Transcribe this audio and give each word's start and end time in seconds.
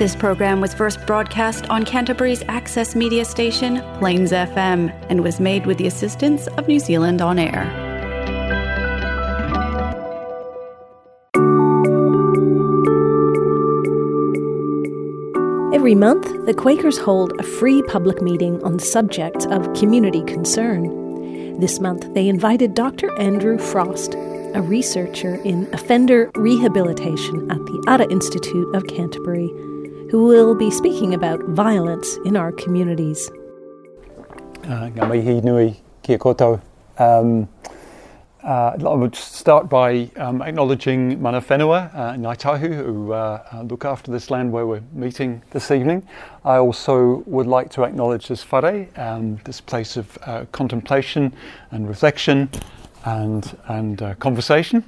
This 0.00 0.16
program 0.16 0.62
was 0.62 0.72
first 0.72 1.04
broadcast 1.06 1.68
on 1.68 1.84
Canterbury's 1.84 2.42
access 2.48 2.96
media 2.96 3.22
station, 3.22 3.82
Plains 3.98 4.32
FM, 4.32 4.90
and 5.10 5.22
was 5.22 5.38
made 5.38 5.66
with 5.66 5.76
the 5.76 5.86
assistance 5.86 6.46
of 6.56 6.66
New 6.66 6.78
Zealand 6.78 7.20
On 7.20 7.38
Air. 7.38 7.66
Every 15.74 15.94
month, 15.94 16.46
the 16.46 16.54
Quakers 16.56 16.96
hold 16.96 17.38
a 17.38 17.42
free 17.42 17.82
public 17.82 18.22
meeting 18.22 18.64
on 18.64 18.78
subjects 18.78 19.44
of 19.50 19.70
community 19.74 20.24
concern. 20.24 21.60
This 21.60 21.78
month, 21.78 22.10
they 22.14 22.26
invited 22.26 22.72
Dr. 22.72 23.14
Andrew 23.18 23.58
Frost, 23.58 24.14
a 24.54 24.62
researcher 24.62 25.34
in 25.42 25.68
offender 25.74 26.30
rehabilitation 26.36 27.50
at 27.50 27.58
the 27.66 27.84
Ara 27.86 28.10
Institute 28.10 28.74
of 28.74 28.86
Canterbury, 28.86 29.52
who 30.10 30.24
will 30.26 30.54
be 30.54 30.70
speaking 30.70 31.14
about 31.14 31.40
violence 31.44 32.18
in 32.24 32.36
our 32.36 32.50
communities. 32.52 33.30
Uh. 34.64 34.90
Um, 36.98 37.48
uh, 38.42 38.72
I 38.78 38.94
would 38.94 39.14
start 39.14 39.68
by 39.68 40.10
um, 40.16 40.42
acknowledging 40.42 41.20
mana 41.20 41.40
whenua, 41.40 41.94
uh, 41.94 42.34
Tahu, 42.34 42.74
who 42.74 43.12
uh, 43.12 43.42
uh, 43.52 43.62
look 43.62 43.84
after 43.84 44.10
this 44.10 44.30
land 44.30 44.50
where 44.50 44.66
we're 44.66 44.82
meeting 44.92 45.42
this 45.50 45.70
evening. 45.70 46.06
I 46.44 46.56
also 46.56 47.22
would 47.26 47.46
like 47.46 47.70
to 47.72 47.84
acknowledge 47.84 48.28
this 48.28 48.42
whare, 48.50 48.88
um, 48.96 49.36
this 49.44 49.60
place 49.60 49.96
of 49.96 50.18
uh, 50.22 50.46
contemplation 50.52 51.32
and 51.70 51.86
reflection 51.86 52.50
and, 53.04 53.56
and 53.68 54.02
uh, 54.02 54.14
conversation. 54.14 54.84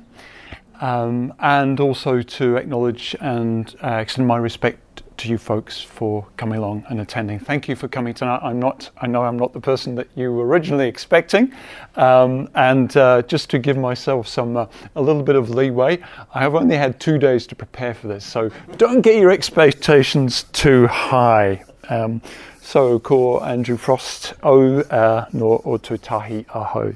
Um, 0.81 1.33
and 1.39 1.79
also 1.79 2.23
to 2.23 2.57
acknowledge 2.57 3.15
and 3.21 3.73
extend 3.83 4.27
my 4.27 4.37
respect 4.37 4.92
to 5.23 5.29
you 5.29 5.39
folks 5.39 5.81
for 5.81 6.27
coming 6.37 6.59
along 6.59 6.85
and 6.89 7.01
attending. 7.01 7.39
Thank 7.39 7.69
you 7.69 7.77
for 7.77 7.87
coming 7.87 8.13
tonight. 8.13 8.41
I'm 8.43 8.59
not, 8.59 8.91
I 9.01 9.07
know 9.07 9.23
I'm 9.23 9.39
not 9.39 9.53
the 9.53 9.61
person 9.61 9.95
that 9.95 10.09
you 10.17 10.33
were 10.33 10.47
originally 10.47 10.89
expecting, 10.89 11.53
um, 11.95 12.49
and 12.57 12.97
uh, 12.97 13.23
just 13.23 13.49
to 13.51 13.61
give 13.61 13.77
myself 13.77 14.27
some 14.27 14.57
uh, 14.57 14.67
a 14.97 15.01
little 15.03 15.23
bit 15.23 15.37
of 15.37 15.51
leeway, 15.51 16.01
I 16.35 16.41
have 16.41 16.57
only 16.57 16.77
had 16.77 16.99
two 16.99 17.19
days 17.19 17.47
to 17.49 17.55
prepare 17.55 17.95
for 17.95 18.09
this, 18.09 18.25
so 18.25 18.51
don't 18.79 19.01
get 19.01 19.21
your 19.21 19.31
expectations 19.31 20.45
too 20.53 20.89
high. 20.89 21.63
Um, 21.89 22.21
so, 22.61 22.99
ko 22.99 23.41
Andrew 23.41 23.77
Frost 23.77 24.35
o 24.43 24.81
uh, 24.81 25.27
no 25.33 25.59
Ōtautahi 25.59 26.47
aho. 26.49 26.95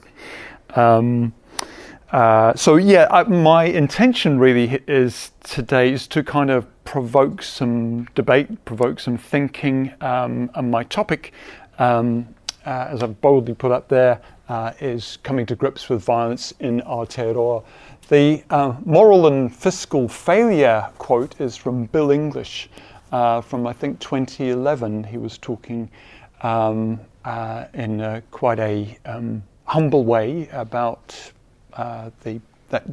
Um, 0.74 1.32
uh, 2.12 2.54
so 2.54 2.76
yeah, 2.76 3.08
I, 3.10 3.24
my 3.24 3.64
intention 3.64 4.38
really 4.38 4.80
is 4.86 5.32
today 5.42 5.92
is 5.92 6.06
to 6.08 6.22
kind 6.22 6.50
of 6.50 6.66
provoke 6.84 7.42
some 7.42 8.04
debate, 8.14 8.64
provoke 8.64 9.00
some 9.00 9.18
thinking, 9.18 9.92
um, 10.00 10.50
and 10.54 10.70
my 10.70 10.84
topic, 10.84 11.32
um, 11.78 12.28
uh, 12.64 12.88
as 12.90 13.02
I've 13.02 13.20
boldly 13.20 13.54
put 13.54 13.72
up 13.72 13.88
there, 13.88 14.20
uh, 14.48 14.72
is 14.80 15.18
coming 15.24 15.46
to 15.46 15.56
grips 15.56 15.88
with 15.88 16.02
violence 16.02 16.52
in 16.60 16.80
Aotearoa. 16.82 17.64
The 18.08 18.44
uh, 18.50 18.76
moral 18.84 19.26
and 19.26 19.54
fiscal 19.54 20.08
failure 20.08 20.88
quote 20.98 21.40
is 21.40 21.56
from 21.56 21.86
Bill 21.86 22.12
English 22.12 22.70
uh, 23.10 23.40
from 23.40 23.66
I 23.66 23.72
think 23.72 23.98
2011. 23.98 25.02
He 25.04 25.18
was 25.18 25.38
talking 25.38 25.90
um, 26.42 27.00
uh, 27.24 27.64
in 27.74 28.22
quite 28.30 28.60
a 28.60 28.96
um, 29.06 29.42
humble 29.64 30.04
way 30.04 30.48
about 30.52 31.32
uh, 31.76 32.10
the 32.22 32.40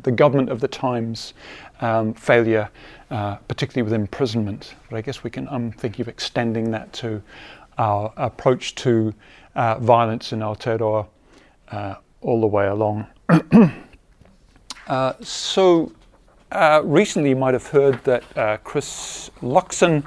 the 0.04 0.12
government 0.12 0.50
of 0.50 0.60
the 0.60 0.68
times 0.68 1.34
um, 1.82 2.14
failure, 2.14 2.70
uh, 3.10 3.36
particularly 3.48 3.84
with 3.84 3.94
imprisonment. 3.94 4.76
But 4.90 4.98
I 4.98 5.02
guess 5.02 5.24
we 5.24 5.30
can. 5.30 5.48
I'm 5.50 5.72
thinking 5.72 6.04
of 6.04 6.08
extending 6.08 6.72
that 6.72 6.94
to 6.94 7.24
our 7.78 8.14
approach 8.18 8.76
to 8.76 9.14
uh, 9.56 9.80
violence 9.80 10.32
in 10.32 10.40
Aotearoa 10.40 11.08
uh, 11.72 11.96
all 12.22 12.42
the 12.42 12.48
way 12.48 12.68
along. 12.68 13.08
Uh, 14.86 15.14
so 15.22 15.94
recently, 16.84 17.30
you 17.30 17.38
might 17.38 17.54
have 17.54 17.68
heard 17.68 18.04
that 18.04 18.22
Chris 18.66 19.32
Luxon 19.42 20.04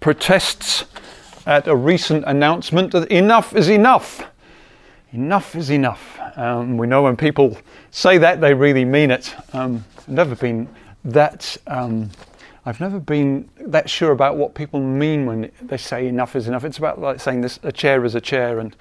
protests 0.00 0.86
at 1.44 1.68
a 1.68 1.76
recent 1.76 2.24
announcement 2.26 2.92
that 2.92 3.06
enough 3.12 3.54
is 3.54 3.68
enough 3.68 4.22
enough 5.12 5.54
is 5.54 5.70
enough. 5.70 6.18
Um, 6.36 6.76
we 6.76 6.86
know 6.86 7.02
when 7.02 7.16
people 7.16 7.56
say 7.90 8.18
that, 8.18 8.40
they 8.40 8.54
really 8.54 8.84
mean 8.84 9.10
it. 9.10 9.34
Um, 9.54 9.84
I've 9.96 10.08
never 10.08 10.34
been 10.34 10.68
that. 11.04 11.56
Um, 11.66 12.10
I've 12.66 12.80
never 12.80 13.00
been 13.00 13.48
that 13.60 13.88
sure 13.88 14.12
about 14.12 14.36
what 14.36 14.54
people 14.54 14.80
mean 14.80 15.24
when 15.24 15.50
they 15.62 15.78
say 15.78 16.06
enough 16.06 16.36
is 16.36 16.48
enough. 16.48 16.64
It's 16.64 16.78
about 16.78 17.00
like 17.00 17.20
saying 17.20 17.40
this: 17.40 17.58
a 17.62 17.72
chair 17.72 18.04
is 18.04 18.14
a 18.14 18.20
chair, 18.20 18.58
and 18.58 18.76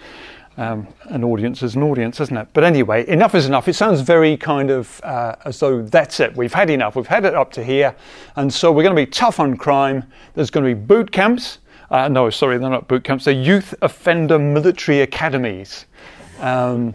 um, 0.58 0.88
an 1.06 1.24
audience 1.24 1.64
is 1.64 1.76
an 1.76 1.84
audience, 1.84 2.20
isn't 2.20 2.36
it? 2.36 2.48
But 2.52 2.64
anyway, 2.64 3.08
enough 3.08 3.36
is 3.36 3.46
enough. 3.46 3.68
It 3.68 3.74
sounds 3.74 4.02
very 4.02 4.36
kind 4.36 4.72
of 4.72 5.00
uh, 5.04 5.36
as 5.46 5.60
though 5.60 5.82
that's 5.84 6.20
it. 6.20 6.36
We've 6.36 6.54
had 6.54 6.70
enough. 6.70 6.96
We've 6.96 7.08
had 7.08 7.26
it 7.26 7.36
up 7.36 7.52
to 7.54 7.64
here, 7.64 7.96
and 8.36 8.54
so 8.54 8.72
we're 8.72 8.84
going 8.84 8.96
to 8.96 9.02
be 9.02 9.10
tough 9.10 9.40
on 9.40 9.56
crime. 9.56 10.04
There's 10.34 10.50
going 10.50 10.66
to 10.66 10.76
be 10.76 10.80
boot 10.80 11.12
camps. 11.12 11.60
Uh, 11.90 12.10
no, 12.10 12.30
sorry, 12.30 12.58
they're 12.58 12.70
not 12.70 12.90
boot 12.90 13.06
camps. 13.06 13.24
They're 13.24 13.34
youth 13.34 13.74
offender 13.82 14.38
military 14.38 15.02
academies. 15.02 15.86
Um, 16.40 16.94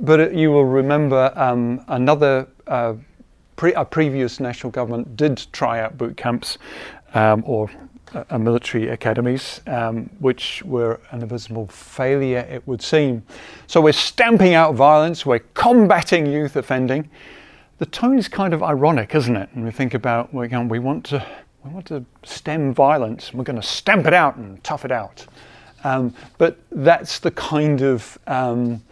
but 0.00 0.34
you 0.34 0.50
will 0.50 0.64
remember 0.64 1.32
um, 1.36 1.84
another 1.88 2.48
uh, 2.66 2.94
pre- 3.56 3.74
a 3.74 3.84
previous 3.84 4.40
national 4.40 4.70
government 4.70 5.16
did 5.16 5.46
try 5.52 5.80
out 5.80 5.96
boot 5.96 6.16
camps 6.16 6.58
um, 7.14 7.42
or 7.46 7.70
uh, 8.30 8.38
military 8.38 8.88
academies, 8.88 9.60
um, 9.66 10.08
which 10.18 10.62
were 10.64 11.00
an 11.10 11.22
abysmal 11.22 11.66
failure, 11.66 12.46
it 12.50 12.66
would 12.66 12.82
seem. 12.82 13.22
So 13.66 13.80
we're 13.80 13.92
stamping 13.92 14.54
out 14.54 14.74
violence, 14.74 15.26
we're 15.26 15.40
combating 15.54 16.26
youth 16.26 16.56
offending. 16.56 17.10
The 17.78 17.86
tone 17.86 18.18
is 18.18 18.28
kind 18.28 18.54
of 18.54 18.62
ironic, 18.62 19.14
isn't 19.14 19.36
it? 19.36 19.48
And 19.54 19.64
we 19.64 19.70
think 19.70 19.94
about 19.94 20.32
we 20.32 20.78
want 20.78 21.04
to 21.06 21.26
we 21.64 21.70
want 21.70 21.86
to 21.86 22.04
stem 22.24 22.74
violence, 22.74 23.32
we're 23.32 23.44
going 23.44 23.60
to 23.60 23.66
stamp 23.66 24.06
it 24.06 24.12
out 24.12 24.36
and 24.36 24.62
tough 24.62 24.84
it 24.84 24.92
out. 24.92 25.26
Um, 25.84 26.14
but 26.38 26.58
that's 26.72 27.18
the 27.18 27.30
kind 27.30 27.82
of 27.82 28.18
um, 28.26 28.82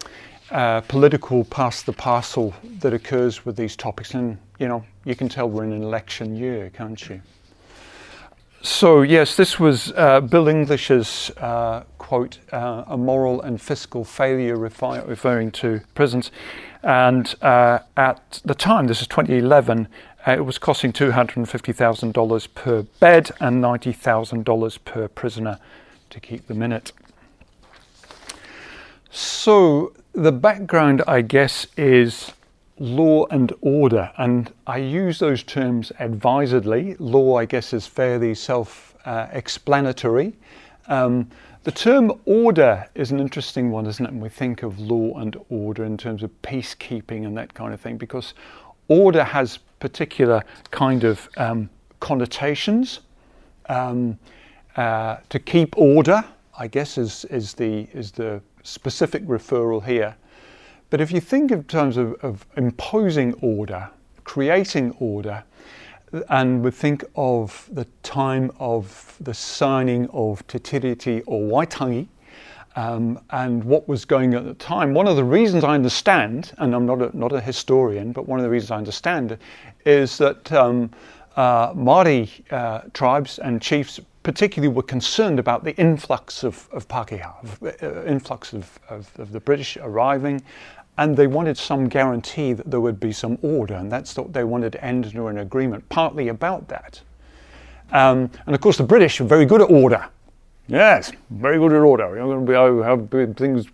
uh, 0.51 0.83
political 0.83 1.45
pass 1.45 1.83
the 1.83 1.93
parcel 1.93 2.55
that 2.81 2.93
occurs 2.93 3.45
with 3.45 3.57
these 3.57 3.75
topics. 3.75 4.15
And, 4.15 4.39
you 4.59 4.69
know, 4.69 4.85
you 5.05 5.15
can 5.15 5.29
tell 5.29 5.49
we're 5.49 5.65
in 5.65 5.73
an 5.73 5.83
election 5.83 6.37
year, 6.37 6.71
can't 6.71 7.09
you? 7.09 7.23
So, 8.61 9.03
yes, 9.03 9.35
this 9.35 9.59
was 9.59 9.93
uh, 9.97 10.21
Bill 10.21 10.47
English's 10.47 11.31
uh, 11.39 11.83
quote, 12.13 12.39
uh, 12.53 12.85
a 12.89 12.97
moral 12.99 13.41
and 13.41 13.59
fiscal 13.59 14.05
failure, 14.05 14.57
refi- 14.57 15.09
referring 15.09 15.51
to 15.51 15.81
prisons. 15.95 16.31
And 16.83 17.35
uh, 17.41 17.79
at 17.97 18.43
the 18.45 18.55
time, 18.55 18.87
this 18.87 19.01
is 19.01 19.07
2011, 19.07 19.89
uh, 20.27 20.33
it 20.33 20.45
was 20.45 20.59
costing 20.59 20.93
$250,000 20.93 22.55
per 22.55 22.83
bed 23.01 23.31
and 23.41 23.65
$90,000 23.65 24.79
per 24.85 25.09
prisoner 25.09 25.59
to 26.13 26.21
keep 26.21 26.47
them 26.47 26.63
in 26.63 26.73
it. 26.73 26.93
So, 29.11 29.93
the 30.13 30.33
background, 30.33 31.03
I 31.07 31.21
guess, 31.21 31.67
is 31.77 32.33
law 32.79 33.27
and 33.27 33.53
order, 33.61 34.11
and 34.17 34.53
I 34.67 34.79
use 34.79 35.19
those 35.19 35.43
terms 35.43 35.93
advisedly. 35.99 36.97
Law, 36.99 37.37
I 37.37 37.45
guess, 37.45 37.73
is 37.73 37.87
fairly 37.87 38.35
self 38.35 38.97
uh, 39.05 39.27
explanatory. 39.33 40.35
Um, 40.89 41.29
the 41.65 41.73
term 41.73 42.13
order 42.25 42.89
is 42.95 43.13
an 43.13 43.21
interesting 43.21 43.71
one, 43.71 43.87
isn't 43.87 44.05
it? 44.05 44.11
And 44.11 44.21
we 44.21 44.29
think 44.29 44.63
of 44.63 44.81
law 44.81 45.19
and 45.19 45.37
order 45.49 45.85
in 45.85 45.97
terms 45.97 46.23
of 46.23 46.31
peacekeeping 46.43 47.25
and 47.25 47.37
that 47.37 47.55
kind 47.55 47.73
of 47.73 47.81
thing, 47.81 47.99
because 47.99 48.35
order 48.89 49.23
has 49.23 49.59
particular 49.79 50.43
kind 50.71 51.05
of 51.05 51.29
um, 51.37 51.71
connotations. 52.01 53.01
Um, 53.69 54.19
uh, 54.77 55.17
to 55.29 55.39
keep 55.39 55.77
order, 55.77 56.25
I 56.59 56.69
guess, 56.69 56.99
is, 56.99 57.25
is, 57.27 57.55
the, 57.55 57.89
is 57.93 58.13
the 58.13 58.41
specific 58.63 59.25
referral 59.27 59.85
here. 59.85 60.17
But 60.91 61.01
if 61.01 61.11
you 61.11 61.21
think 61.21 61.51
in 61.51 61.65
terms 61.65 61.97
of, 61.97 62.15
of 62.23 62.47
imposing 62.57 63.35
order, 63.41 63.91
creating 64.25 64.95
order, 64.99 65.43
and 66.29 66.63
we 66.63 66.71
think 66.71 67.05
of 67.17 67.69
the 67.73 67.87
time 68.03 68.51
of 68.59 69.17
the 69.21 69.33
signing 69.33 70.09
of 70.13 70.47
Te 70.47 70.59
Tiriti 70.59 71.23
o 71.27 71.41
Waitangi, 71.41 72.07
um, 72.77 73.19
and 73.31 73.63
what 73.65 73.89
was 73.89 74.05
going 74.05 74.35
on 74.35 74.47
at 74.47 74.59
the 74.59 74.65
time. 74.65 74.95
One 74.95 75.07
of 75.07 75.17
the 75.17 75.25
reasons 75.25 75.65
I 75.65 75.75
understand, 75.75 76.53
and 76.59 76.75
I'm 76.75 76.87
not 76.87 77.03
a, 77.03 77.17
not 77.17 77.33
a 77.33 77.41
historian, 77.41 78.13
but 78.13 78.27
one 78.27 78.39
of 78.39 78.45
the 78.45 78.51
reasons 78.51 78.71
I 78.71 78.77
understand 78.77 79.39
is 79.85 80.19
that 80.19 80.51
um, 80.53 80.91
uh, 81.37 81.73
Māori 81.75 82.29
uh, 82.53 82.83
tribes 82.93 83.39
and 83.39 83.61
chiefs 83.61 84.01
particularly 84.23 84.73
were 84.73 84.83
concerned 84.83 85.39
about 85.39 85.65
the 85.65 85.75
influx 85.77 86.45
of, 86.45 86.69
of 86.73 86.87
Pākehā, 86.89 87.35
uh, 87.83 88.05
influx 88.05 88.53
of, 88.53 88.79
of, 88.89 89.11
of, 89.19 89.33
the 89.33 89.41
British 89.41 89.77
arriving, 89.79 90.43
and 90.99 91.17
they 91.17 91.27
wanted 91.27 91.57
some 91.57 91.89
guarantee 91.89 92.53
that 92.53 92.71
there 92.71 92.81
would 92.81 93.01
be 93.01 93.13
some 93.13 93.39
order, 93.43 93.75
and 93.75 93.91
that's 93.91 94.17
what 94.17 94.33
they 94.33 94.45
wanted 94.45 94.73
to 94.73 94.85
end 94.85 95.07
into 95.07 95.27
an 95.27 95.39
agreement, 95.39 95.89
partly 95.89 96.29
about 96.29 96.69
that. 96.69 97.01
Um, 97.91 98.31
and 98.47 98.55
of 98.55 98.61
course, 98.61 98.77
the 98.77 98.85
British 98.85 99.21
were 99.21 99.27
very 99.27 99.45
good 99.45 99.61
at 99.61 99.71
order. 99.71 100.07
Yes, 100.69 101.13
very 101.31 101.59
good 101.59 101.73
at 101.73 101.81
order. 101.81 102.09
We're 102.09 102.17
going 102.17 102.47
to 102.47 102.53
be 102.53 102.57
able 102.57 102.79
to 102.79 102.83
have 102.83 103.37
things 103.37 103.67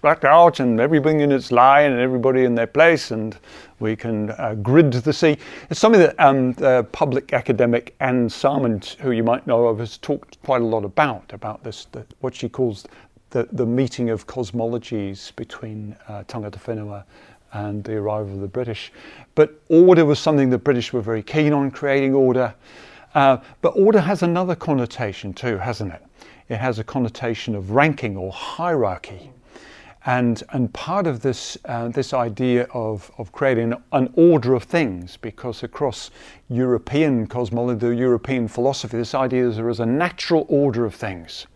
blacked 0.00 0.24
out 0.24 0.60
and 0.60 0.80
everything 0.80 1.20
in 1.20 1.30
its 1.30 1.52
line 1.52 1.92
and 1.92 2.00
everybody 2.00 2.44
in 2.44 2.54
their 2.54 2.66
place, 2.66 3.10
and 3.10 3.36
we 3.80 3.96
can 3.96 4.30
uh, 4.32 4.54
grid 4.62 4.92
the 4.92 5.12
sea. 5.12 5.36
It's 5.70 5.80
something 5.80 6.00
that 6.00 6.18
um, 6.20 6.52
the 6.52 6.86
public 6.92 7.32
academic 7.32 7.94
Anne 8.00 8.28
Salmond, 8.28 8.96
who 8.96 9.10
you 9.10 9.24
might 9.24 9.46
know 9.46 9.66
of, 9.66 9.78
has 9.78 9.98
talked 9.98 10.40
quite 10.42 10.60
a 10.60 10.64
lot 10.64 10.84
about, 10.84 11.32
about 11.32 11.64
this, 11.64 11.86
the, 11.86 12.04
what 12.20 12.34
she 12.34 12.48
calls 12.48 12.86
the, 13.30 13.48
the 13.52 13.66
meeting 13.66 14.10
of 14.10 14.26
cosmologies 14.26 15.34
between 15.36 15.96
uh, 16.08 16.24
Tangata 16.24 16.58
Whenua 16.58 17.04
and 17.52 17.82
the 17.82 17.96
arrival 17.96 18.34
of 18.34 18.40
the 18.40 18.48
British. 18.48 18.92
But 19.34 19.60
order 19.68 20.04
was 20.04 20.18
something 20.18 20.50
the 20.50 20.58
British 20.58 20.92
were 20.92 21.00
very 21.00 21.22
keen 21.22 21.52
on, 21.52 21.70
creating 21.70 22.14
order. 22.14 22.54
Uh, 23.14 23.38
but 23.60 23.70
order 23.70 24.00
has 24.00 24.22
another 24.22 24.54
connotation 24.54 25.32
too, 25.32 25.58
hasn't 25.58 25.92
it? 25.92 26.02
It 26.48 26.56
has 26.56 26.78
a 26.78 26.84
connotation 26.84 27.54
of 27.54 27.70
ranking 27.72 28.16
or 28.16 28.32
hierarchy. 28.32 29.30
And, 30.06 30.42
and 30.50 30.72
part 30.72 31.06
of 31.06 31.20
this, 31.20 31.58
uh, 31.66 31.88
this 31.88 32.14
idea 32.14 32.64
of, 32.72 33.10
of 33.18 33.32
creating 33.32 33.74
an 33.92 34.12
order 34.16 34.54
of 34.54 34.62
things, 34.62 35.18
because 35.18 35.62
across 35.62 36.10
European 36.48 37.26
cosmology, 37.26 37.96
European 37.96 38.48
philosophy, 38.48 38.96
this 38.96 39.14
idea 39.14 39.46
is 39.46 39.56
there 39.56 39.68
is 39.68 39.80
a 39.80 39.86
natural 39.86 40.46
order 40.48 40.86
of 40.86 40.94
things 40.94 41.46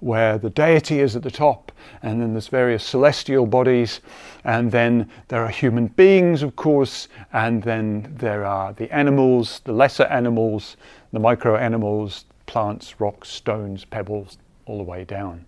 where 0.00 0.38
the 0.38 0.50
deity 0.50 1.00
is 1.00 1.16
at 1.16 1.24
the 1.24 1.30
top, 1.30 1.72
and 2.02 2.20
then 2.20 2.32
there's 2.32 2.46
various 2.46 2.84
celestial 2.84 3.46
bodies, 3.46 4.00
and 4.44 4.70
then 4.70 5.10
there 5.26 5.42
are 5.42 5.48
human 5.48 5.88
beings, 5.88 6.44
of 6.44 6.54
course, 6.54 7.08
and 7.32 7.64
then 7.64 8.14
there 8.16 8.44
are 8.44 8.72
the 8.74 8.88
animals, 8.94 9.60
the 9.64 9.72
lesser 9.72 10.04
animals, 10.04 10.76
the 11.12 11.18
micro 11.18 11.56
animals, 11.56 12.26
plants, 12.46 13.00
rocks, 13.00 13.28
stones, 13.28 13.84
pebbles, 13.84 14.38
all 14.66 14.78
the 14.78 14.84
way 14.84 15.04
down. 15.04 15.44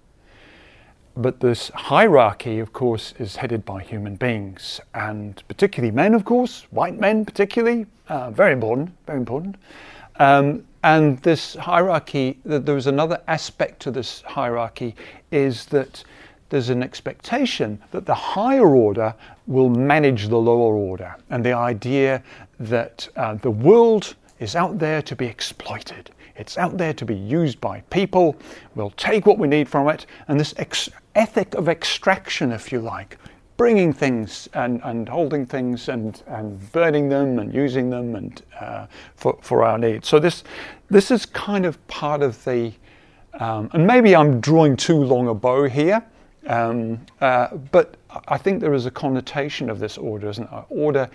But 1.17 1.41
this 1.41 1.71
hierarchy, 1.75 2.61
of 2.61 2.73
course, 2.73 3.15
is 3.19 3.37
headed 3.37 3.65
by 3.65 3.83
human 3.83 4.17
beings, 4.17 4.81
and 4.95 5.43
particularly 5.49 5.91
men, 5.91 6.15
of 6.15 6.25
course, 6.25 6.67
white 6.71 6.99
men 6.99 7.25
particularly, 7.25 7.87
uh, 8.09 8.31
very 8.31 8.53
important, 8.53 8.91
very 9.07 9.19
important. 9.19 9.57
Um, 10.17 10.65
and 10.83 11.19
this 11.23 11.57
hierarchy, 11.57 12.39
there's 12.45 12.87
another 12.87 13.21
aspect 13.27 13.81
to 13.81 13.91
this 13.91 14.23
hierarchy, 14.23 14.95
is 15.31 15.67
that 15.67 16.05
there's 16.49 16.69
an 16.69 16.83
expectation 16.83 17.81
that 17.91 18.07
the 18.07 18.15
higher 18.15 18.75
order 18.75 19.15
will 19.47 19.69
manage 19.69 20.29
the 20.29 20.39
lower 20.39 20.75
order, 20.75 21.17
and 21.29 21.45
the 21.45 21.53
idea 21.53 22.23
that 22.59 23.09
uh, 23.17 23.35
the 23.35 23.51
world 23.51 24.15
is 24.39 24.57
out 24.57 24.79
there 24.79 25.03
to 25.03 25.17
be 25.17 25.27
exploited. 25.27 26.11
It's 26.41 26.57
out 26.57 26.79
there 26.79 26.95
to 26.95 27.05
be 27.05 27.15
used 27.15 27.61
by 27.61 27.83
people. 27.91 28.35
We'll 28.75 28.91
take 28.93 29.27
what 29.27 29.39
we 29.39 29.47
need 29.47 29.69
from 29.69 29.89
it. 29.91 30.07
And 30.27 30.41
this 30.41 30.55
ex- 30.57 30.89
ethic 31.15 31.55
of 31.55 31.69
extraction, 31.69 32.51
if 32.51 32.73
you 32.73 32.81
like, 32.81 33.19
bringing 33.59 33.93
things 33.93 34.49
and, 34.55 34.81
and 34.85 35.07
holding 35.07 35.45
things 35.45 35.91
and, 35.91 36.23
and 36.29 36.73
burning 36.73 37.11
them 37.11 37.39
and 37.39 37.53
using 37.53 37.91
them 37.91 38.17
and 38.17 38.43
uh, 38.59 38.87
for, 39.17 39.39
for 39.43 39.65
our 39.65 39.77
needs. 39.77 40.09
So 40.09 40.19
this, 40.19 40.43
this 40.89 41.11
is 41.11 41.27
kind 41.27 41.67
of 41.67 41.87
part 41.89 42.23
of 42.23 42.43
the, 42.45 42.73
um, 43.35 43.69
and 43.75 43.87
maybe 43.87 44.17
I'm 44.17 44.41
drawing 44.41 44.77
too 44.77 44.97
long 44.97 45.29
a 45.29 45.35
bow 45.35 45.69
here, 45.69 46.03
um, 46.47 47.05
uh, 47.21 47.55
but 47.71 47.99
I 48.29 48.39
think 48.39 48.63
there 48.63 48.73
is 48.73 48.87
a 48.87 48.91
connotation 48.91 49.69
of 49.69 49.79
this 49.79 49.99
order, 49.99 50.31
isn't 50.31 50.51
there? 50.51 50.65
Order 50.71 51.11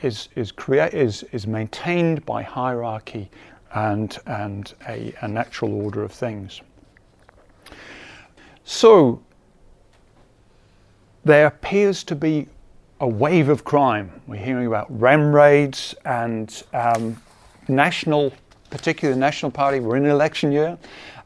is, 0.00 0.30
is, 0.36 0.50
crea- 0.50 0.88
is, 0.90 1.22
is 1.32 1.46
maintained 1.46 2.24
by 2.24 2.42
hierarchy 2.42 3.30
and, 3.74 4.18
and 4.26 4.74
a, 4.88 5.14
a 5.22 5.28
natural 5.28 5.72
order 5.82 6.02
of 6.02 6.12
things. 6.12 6.60
So, 8.64 9.22
there 11.24 11.46
appears 11.46 12.02
to 12.04 12.14
be 12.14 12.46
a 13.00 13.08
wave 13.08 13.48
of 13.48 13.64
crime. 13.64 14.10
We're 14.26 14.44
hearing 14.44 14.66
about 14.66 14.86
ram 15.00 15.34
raids 15.34 15.94
and 16.04 16.62
um, 16.72 17.20
national, 17.68 18.32
particularly 18.70 19.14
the 19.14 19.20
National 19.20 19.50
Party, 19.50 19.80
we're 19.80 19.96
in 19.96 20.04
an 20.04 20.10
election 20.10 20.52
year, 20.52 20.78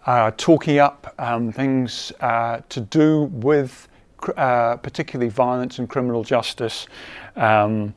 uh, 0.07 0.31
talking 0.37 0.79
up 0.79 1.15
um, 1.19 1.51
things 1.53 2.13
uh, 2.21 2.61
to 2.69 2.81
do 2.81 3.25
with 3.25 3.89
uh, 4.37 4.77
particularly 4.77 5.31
violence 5.31 5.79
and 5.79 5.89
criminal 5.89 6.23
justice. 6.23 6.87
Um, 7.37 7.95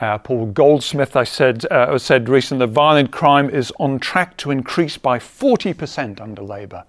uh, 0.00 0.18
Paul 0.18 0.46
Goldsmith, 0.46 1.14
I 1.14 1.24
said, 1.24 1.66
uh, 1.70 1.98
said 1.98 2.28
recently 2.28 2.66
violent 2.66 3.10
crime 3.10 3.50
is 3.50 3.72
on 3.78 3.98
track 3.98 4.36
to 4.38 4.50
increase 4.50 4.96
by 4.96 5.18
40% 5.18 6.20
under 6.20 6.42
Labour. 6.42 6.84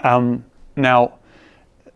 Um, 0.00 0.44
now, 0.74 1.18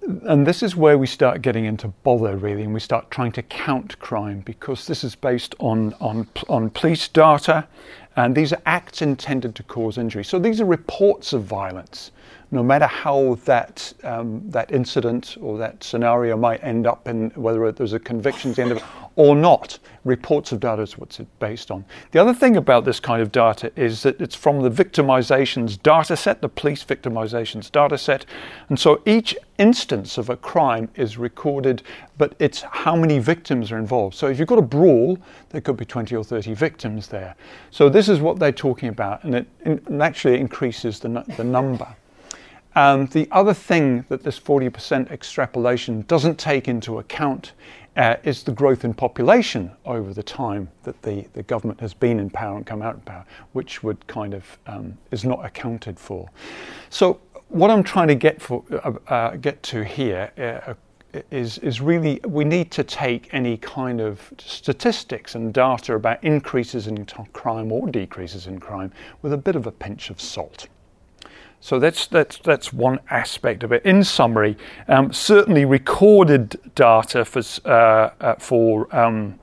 and 0.03 0.47
this 0.47 0.63
is 0.63 0.77
where 0.77 0.99
we 0.99 1.07
start 1.07 1.43
getting 1.43 1.65
into 1.65 1.89
bother 1.89 2.37
really 2.37 2.63
and 2.63 2.73
we 2.73 2.81
start 2.81 3.11
trying 3.11 3.33
to 3.33 3.43
count 3.43 3.99
crime 3.99 4.41
because 4.41 4.87
this 4.87 5.03
is 5.03 5.17
based 5.17 5.55
on, 5.59 5.95
on, 5.95 6.29
on 6.49 6.71
police 6.71 7.09
data 7.09 7.67
and 8.15 8.35
these 8.35 8.53
are 8.53 8.63
acts 8.67 9.03
intended 9.03 9.55
to 9.57 9.63
cause 9.65 9.99
injury. 9.99 10.25
So 10.25 10.39
these 10.39 10.61
are 10.61 10.65
reports 10.65 11.33
of 11.33 11.43
violence 11.45 12.13
no 12.51 12.63
matter 12.63 12.87
how 12.87 13.37
that 13.45 13.93
um, 14.05 14.43
that 14.51 14.71
incident 14.73 15.37
or 15.41 15.59
that 15.59 15.83
scenario 15.83 16.37
might 16.37 16.63
end 16.63 16.87
up 16.87 17.09
in 17.09 17.31
whether 17.31 17.71
there's 17.73 17.93
a 17.93 17.99
conviction 17.99 18.51
at 18.51 18.57
the 18.57 18.63
end 18.63 18.73
of 18.73 18.79
it 18.79 18.85
or 19.17 19.35
not, 19.35 19.79
reports 20.05 20.53
of 20.53 20.61
data 20.61 20.83
is 20.83 20.99
what's 20.99 21.19
it 21.19 21.27
based 21.39 21.71
on. 21.71 21.85
The 22.13 22.21
other 22.21 22.35
thing 22.35 22.57
about 22.57 22.85
this 22.85 23.01
kind 23.01 23.23
of 23.23 23.33
data 23.33 23.73
is 23.75 24.03
that 24.03 24.21
it's 24.21 24.35
from 24.35 24.61
the 24.61 24.71
victimizations 24.71 25.83
data 25.83 26.17
set, 26.17 26.43
the 26.43 26.51
police 26.51 26.85
victimizations 26.85 27.73
data 27.73 27.97
set, 27.97 28.27
and 28.69 28.79
so 28.79 29.01
each 29.07 29.35
instance 29.57 30.19
of 30.19 30.29
a 30.29 30.37
crime 30.37 30.91
is 30.97 31.17
recorded, 31.17 31.83
but 32.19 32.35
it's 32.39 32.61
how 32.61 32.95
many 32.95 33.19
victims 33.19 33.73
are 33.73 33.79
involved. 33.79 34.15
So 34.15 34.27
if 34.27 34.39
you've 34.39 34.49
got 34.49 34.59
a 34.59 34.63
brawl, 34.63 35.19
there 35.49 35.63
could 35.63 35.79
be 35.79 35.87
20 35.87 36.15
or 36.15 36.23
30 36.23 36.53
victims 36.53 37.09
there. 37.09 37.35
So 37.71 37.89
this 37.89 38.11
is 38.11 38.21
what 38.21 38.39
they're 38.39 38.53
talking 38.53 38.91
about, 38.91 39.25
and 39.25 39.35
it, 39.35 39.47
it 39.61 39.83
actually 39.99 40.39
increases 40.39 41.01
the, 41.01 41.25
the 41.39 41.45
number. 41.45 41.89
Um, 42.77 43.07
the 43.07 43.27
other 43.33 43.55
thing 43.55 44.05
that 44.11 44.23
this 44.23 44.39
40% 44.39 45.11
extrapolation 45.11 46.03
doesn't 46.03 46.39
take 46.39 46.69
into 46.69 46.99
account 46.99 47.55
uh, 47.97 48.17
is 48.23 48.43
the 48.43 48.53
growth 48.53 48.85
in 48.85 48.93
population 48.93 49.71
over 49.87 50.13
the 50.13 50.23
time 50.23 50.69
that 50.83 51.01
the, 51.01 51.27
the 51.33 51.43
government 51.43 51.81
has 51.81 51.95
been 51.95 52.21
in 52.21 52.29
power 52.29 52.59
and 52.59 52.67
come 52.67 52.83
out 52.83 52.97
of 52.97 53.05
power, 53.07 53.25
which 53.55 53.83
would 53.83 54.07
kind 54.07 54.35
of 54.35 54.59
um, 54.67 54.99
is 55.11 55.25
not 55.25 55.43
accounted 55.43 55.99
for. 55.99 56.29
So 56.91 57.19
what 57.49 57.71
I'm 57.71 57.83
trying 57.83 58.09
to 58.09 58.15
get 58.15 58.43
for 58.43 58.63
uh, 58.71 58.93
uh, 59.09 59.37
get 59.37 59.63
to 59.65 59.83
here 59.83 60.31
uh, 60.37 60.75
is 61.31 61.57
is 61.59 61.81
really 61.81 62.21
we 62.27 62.45
need 62.45 62.71
to 62.73 62.85
take 62.85 63.33
any 63.33 63.57
kind 63.57 64.03
of 64.03 64.31
statistics 64.39 65.35
and 65.35 65.55
data 65.55 65.95
about 65.95 66.23
increases 66.23 66.89
in 66.89 67.07
crime 67.33 67.73
or 67.73 67.89
decreases 67.89 68.47
in 68.47 68.61
crime 68.61 68.93
with 69.23 69.33
a 69.33 69.39
bit 69.39 69.57
of 69.57 69.67
a 69.67 69.73
pinch 69.73 70.11
of 70.11 70.21
salt. 70.21 70.67
So 71.61 71.79
that's, 71.79 72.07
that's, 72.07 72.39
that's 72.39 72.73
one 72.73 73.01
aspect 73.11 73.65
of 73.65 73.73
it. 73.73 73.85
In 73.85 74.05
summary, 74.05 74.57
um, 74.89 75.13
certainly 75.13 75.65
recorded 75.65 76.57
data 76.75 77.25
for, 77.25 77.43
uh, 77.65 78.11
uh, 78.21 78.35
for 78.37 78.95
um, 78.95 79.39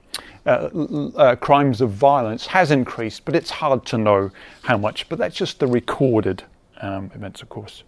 uh, 0.46 0.70
uh, 1.17 1.36
crimes 1.38 1.82
of 1.82 1.91
violence 1.91 2.46
has 2.46 2.72
increased, 2.72 3.25
but 3.25 3.36
it's 3.36 3.50
hard 3.50 3.86
to 3.86 3.98
know 3.98 4.29
how 4.63 4.77
much. 4.77 5.08
But 5.10 5.17
that's 5.17 5.36
just 5.36 5.60
the 5.60 5.67
recorded 5.67 6.43
um, 6.82 7.12
events, 7.15 7.41
of 7.41 7.50
course. 7.50 7.84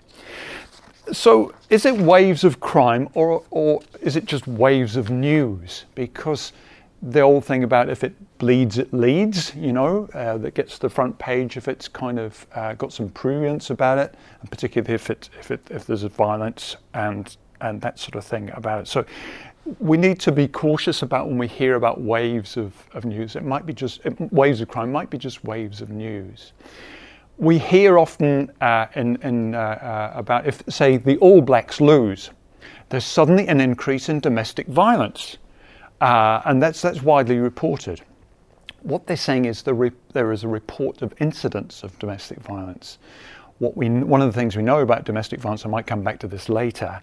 So, 1.12 1.54
is 1.70 1.86
it 1.86 1.96
waves 1.98 2.44
of 2.44 2.60
crime 2.60 3.10
or, 3.14 3.44
or 3.52 3.82
is 4.02 4.16
it 4.16 4.26
just 4.26 4.48
waves 4.48 4.96
of 4.96 5.10
news? 5.10 5.86
Because 5.94 6.52
the 7.02 7.22
old 7.22 7.46
thing 7.46 7.64
about 7.64 7.90
if 7.90 8.04
it 8.04 8.16
bleeds, 8.38 8.78
it 8.78 8.94
leads, 8.94 9.54
you 9.56 9.74
know, 9.74 10.08
uh, 10.14 10.38
that 10.38 10.54
gets 10.54 10.78
the 10.78 10.90
front 10.90 11.18
page 11.18 11.58
if 11.58 11.68
it's 11.68 11.88
kind 11.88 12.20
of 12.20 12.46
uh, 12.56 12.74
got 12.74 12.92
some 12.92 13.10
prurience 13.10 13.70
about 13.70 13.98
it, 13.98 14.16
and 14.42 14.50
particularly 14.50 14.94
if 14.94 15.10
it, 15.10 15.30
if 15.40 15.52
it, 15.52 15.62
if 15.70 15.86
there's 15.86 16.04
violence 16.04 16.76
and 16.94 17.38
and 17.62 17.82
that 17.82 17.98
sort 17.98 18.16
of 18.16 18.26
thing 18.26 18.52
about 18.52 18.82
it. 18.82 18.88
So 18.88 19.06
we 19.80 19.98
need 19.98 20.20
to 20.20 20.32
be 20.32 20.48
cautious 20.48 21.02
about 21.02 21.28
when 21.28 21.38
we 21.38 21.48
hear 21.48 21.76
about 21.76 22.02
waves 22.02 22.58
of, 22.58 22.74
of 22.94 23.06
news. 23.06 23.38
It 23.38 23.46
might 23.46 23.66
be 23.66 23.74
just 23.74 24.06
it, 24.06 24.20
waves 24.32 24.60
of 24.62 24.68
crime, 24.68 24.92
might 24.92 25.10
be 25.10 25.18
just 25.18 25.44
waves 25.46 25.82
of 25.82 25.90
news. 25.90 26.52
We 27.38 27.58
hear 27.58 27.98
often 27.98 28.52
uh, 28.62 28.88
in, 28.96 29.16
in 29.24 29.56
uh, 29.56 29.60
uh, 29.60 30.12
about 30.16 30.46
if 30.46 30.62
say 30.70 30.98
the 30.98 31.18
All 31.18 31.42
Blacks 31.42 31.80
lose, 31.80 32.30
there's 32.90 33.06
suddenly 33.06 33.48
an 33.48 33.62
increase 33.62 34.10
in 34.10 34.20
domestic 34.20 34.68
violence 34.68 35.38
uh, 36.02 36.42
and 36.46 36.62
that's, 36.62 36.82
that's 36.82 37.02
widely 37.02 37.40
reported. 37.40 38.02
What 38.86 39.08
they're 39.08 39.18
saying 39.18 39.46
is 39.46 39.64
the 39.64 39.74
re- 39.74 39.92
there 40.14 40.32
is 40.32 40.44
a 40.44 40.48
report 40.48 41.02
of 41.02 41.12
incidents 41.20 41.82
of 41.82 41.98
domestic 41.98 42.40
violence. 42.40 43.00
What 43.58 43.76
we, 43.76 43.90
one 43.90 44.22
of 44.22 44.32
the 44.32 44.40
things 44.40 44.56
we 44.56 44.62
know 44.62 44.82
about 44.82 45.06
domestic 45.06 45.40
violence, 45.40 45.66
I 45.66 45.70
might 45.70 45.88
come 45.88 46.04
back 46.04 46.20
to 46.20 46.28
this 46.28 46.50
later, 46.50 47.02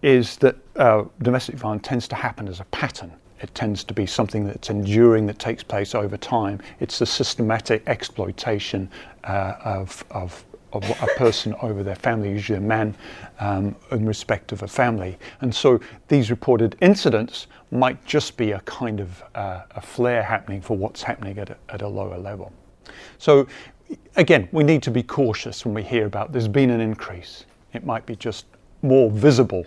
is 0.00 0.36
that 0.36 0.54
uh, 0.76 1.02
domestic 1.22 1.56
violence 1.56 1.82
tends 1.88 2.06
to 2.08 2.14
happen 2.14 2.46
as 2.46 2.60
a 2.60 2.64
pattern. 2.66 3.10
it 3.40 3.52
tends 3.52 3.82
to 3.82 3.92
be 3.92 4.06
something 4.06 4.44
that's 4.44 4.70
enduring, 4.70 5.26
that 5.26 5.40
takes 5.40 5.64
place 5.64 5.92
over 5.92 6.16
time. 6.16 6.60
It's 6.78 7.00
the 7.00 7.06
systematic 7.06 7.82
exploitation 7.88 8.88
uh, 9.24 9.54
of, 9.64 10.04
of, 10.12 10.44
of, 10.74 10.90
a 11.02 11.06
person 11.16 11.54
over 11.62 11.82
their 11.82 11.96
family, 11.96 12.30
usually 12.30 12.58
a 12.58 12.60
man, 12.60 12.94
um, 13.40 13.74
in 13.90 14.06
respect 14.06 14.52
of 14.52 14.62
a 14.62 14.68
family. 14.68 15.16
And 15.40 15.54
so 15.54 15.80
these 16.08 16.30
reported 16.30 16.76
incidents 16.80 17.46
might 17.70 18.04
just 18.04 18.36
be 18.36 18.52
a 18.52 18.60
kind 18.60 19.00
of 19.00 19.22
uh, 19.34 19.62
a 19.72 19.80
flare 19.80 20.22
happening 20.22 20.60
for 20.60 20.76
what's 20.76 21.02
happening 21.02 21.38
at 21.38 21.50
a, 21.50 21.56
at 21.68 21.82
a 21.82 21.88
lower 21.88 22.18
level. 22.18 22.52
So 23.18 23.46
again, 24.16 24.48
we 24.52 24.64
need 24.64 24.82
to 24.82 24.90
be 24.90 25.02
cautious 25.02 25.64
when 25.64 25.74
we 25.74 25.82
hear 25.82 26.06
about 26.06 26.32
there's 26.32 26.48
been 26.48 26.70
an 26.70 26.80
increase. 26.80 27.44
It 27.72 27.84
might 27.84 28.06
be 28.06 28.16
just 28.16 28.46
more 28.82 29.10
visible 29.10 29.66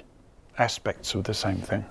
aspects 0.57 1.13
of 1.15 1.23
the 1.23 1.33
same 1.33 1.57
thing. 1.57 1.85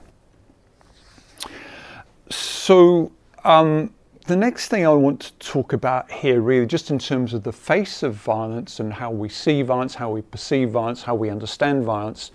So, 2.31 3.13
um, 3.45 3.93
the 4.27 4.37
next 4.37 4.69
thing 4.69 4.85
I 4.85 4.93
want 4.93 5.21
to 5.21 5.33
talk 5.35 5.73
about 5.73 6.11
here, 6.11 6.41
really, 6.41 6.67
just 6.67 6.91
in 6.91 6.99
terms 6.99 7.33
of 7.33 7.45
the 7.45 7.53
face 7.53 8.03
of 8.03 8.15
violence 8.15 8.81
and 8.81 8.93
how 8.93 9.11
we 9.11 9.29
see 9.29 9.63
violence, 9.63 9.95
how 9.95 10.11
we 10.11 10.23
perceive 10.23 10.71
violence, 10.71 11.03
how 11.03 11.15
we 11.15 11.31
understand 11.31 11.85
violence, 11.85 12.33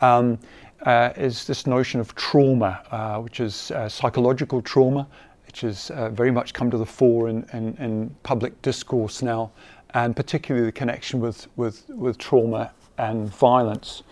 um, 0.00 0.38
uh, 0.86 1.12
is 1.16 1.44
this 1.46 1.66
notion 1.66 2.00
of 2.00 2.14
trauma, 2.14 2.80
uh, 2.92 3.20
which 3.20 3.40
is 3.40 3.72
uh, 3.72 3.88
psychological 3.88 4.62
trauma, 4.62 5.06
which 5.46 5.62
has 5.62 5.90
uh, 5.90 6.10
very 6.10 6.30
much 6.30 6.54
come 6.54 6.70
to 6.70 6.78
the 6.78 6.86
fore 6.86 7.28
in, 7.28 7.44
in, 7.52 7.76
in, 7.78 8.14
public 8.22 8.60
discourse 8.62 9.20
now, 9.20 9.50
and 9.94 10.14
particularly 10.14 10.64
the 10.64 10.72
connection 10.72 11.18
with, 11.18 11.48
with, 11.56 11.88
with 11.88 12.18
trauma 12.18 12.72
and 12.98 13.28
violence. 13.28 14.04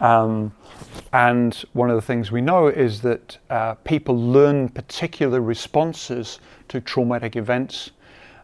Um, 0.00 0.52
and 1.12 1.54
one 1.72 1.90
of 1.90 1.96
the 1.96 2.02
things 2.02 2.30
we 2.30 2.40
know 2.40 2.68
is 2.68 3.00
that 3.02 3.38
uh, 3.48 3.74
people 3.74 4.16
learn 4.16 4.68
particular 4.68 5.40
responses 5.40 6.40
to 6.68 6.80
traumatic 6.80 7.36
events. 7.36 7.92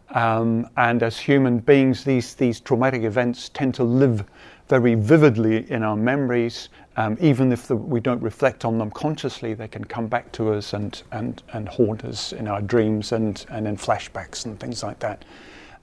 Um, 0.09 0.67
and 0.77 1.03
as 1.03 1.17
human 1.17 1.59
beings, 1.59 2.03
these, 2.03 2.35
these 2.35 2.59
traumatic 2.59 3.03
events 3.03 3.49
tend 3.49 3.73
to 3.75 3.83
live 3.83 4.25
very 4.67 4.95
vividly 4.95 5.69
in 5.71 5.83
our 5.83 5.95
memories. 5.95 6.69
Um, 6.95 7.17
even 7.19 7.51
if 7.51 7.67
the, 7.67 7.75
we 7.75 7.99
don't 7.99 8.21
reflect 8.21 8.65
on 8.65 8.77
them 8.77 8.91
consciously, 8.91 9.53
they 9.53 9.67
can 9.67 9.83
come 9.83 10.07
back 10.07 10.31
to 10.33 10.53
us 10.53 10.73
and, 10.73 11.01
and, 11.11 11.41
and 11.53 11.67
haunt 11.67 12.05
us 12.05 12.33
in 12.33 12.47
our 12.47 12.61
dreams 12.61 13.11
and, 13.11 13.45
and 13.49 13.67
in 13.67 13.77
flashbacks 13.77 14.45
and 14.45 14.59
things 14.59 14.83
like 14.83 14.99
that. 14.99 15.25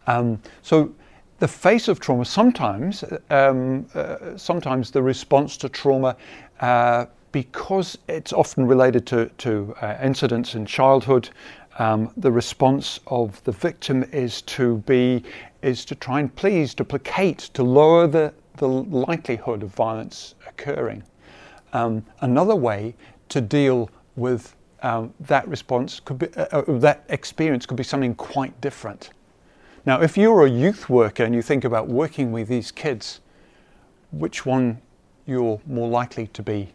Um, 0.07 0.41
so 0.63 0.93
the 1.41 1.49
face 1.49 1.89
of 1.89 1.99
trauma, 1.99 2.25
sometimes, 2.25 3.03
um, 3.31 3.87
uh, 3.95 4.37
sometimes 4.37 4.91
the 4.91 5.03
response 5.03 5.57
to 5.57 5.69
trauma, 5.69 6.15
uh, 6.61 7.07
because 7.33 7.97
it's 8.09 8.33
often 8.33 8.67
related 8.67 9.07
to, 9.07 9.27
to 9.39 9.75
uh, 9.81 9.97
incidents 10.03 10.55
in 10.55 10.67
childhood, 10.67 11.31
um, 11.79 12.13
the 12.19 12.31
response 12.31 13.01
of 13.07 13.43
the 13.45 13.53
victim 13.53 14.05
is 14.13 14.43
to 14.43 14.79
be 14.87 15.25
is 15.63 15.85
to 15.85 15.95
try 15.95 16.21
and 16.21 16.35
please, 16.37 16.75
to 16.75 16.85
placate, 16.85 17.39
to 17.39 17.63
lower 17.63 18.07
the, 18.07 18.33
the 18.57 18.69
likelihood 18.69 19.63
of 19.63 19.71
violence 19.71 20.35
occurring. 20.47 21.03
Um, 21.73 22.05
another 22.21 22.57
way 22.57 22.95
to 23.29 23.41
deal 23.41 23.91
with 24.17 24.57
um, 24.83 25.15
that 25.21 25.47
response 25.47 26.01
could 26.01 26.19
be 26.19 26.29
uh, 26.35 26.61
uh 26.61 26.79
that 26.79 27.05
experience 27.11 27.67
could 27.67 27.77
be 27.77 27.85
something 27.85 28.15
quite 28.15 28.59
different. 28.61 29.11
Now, 29.87 30.03
if 30.03 30.17
you're 30.17 30.45
a 30.45 30.51
youth 30.51 30.91
worker 30.91 31.25
and 31.25 31.35
you 31.35 31.43
think 31.43 31.65
about 31.65 31.89
working 31.89 32.33
with 32.33 32.49
these 32.49 32.71
kids, 32.71 33.21
which 34.13 34.45
one 34.45 34.81
you're 35.27 35.61
more 35.67 35.89
likely 35.89 36.27
to 36.29 36.43
be 36.43 36.75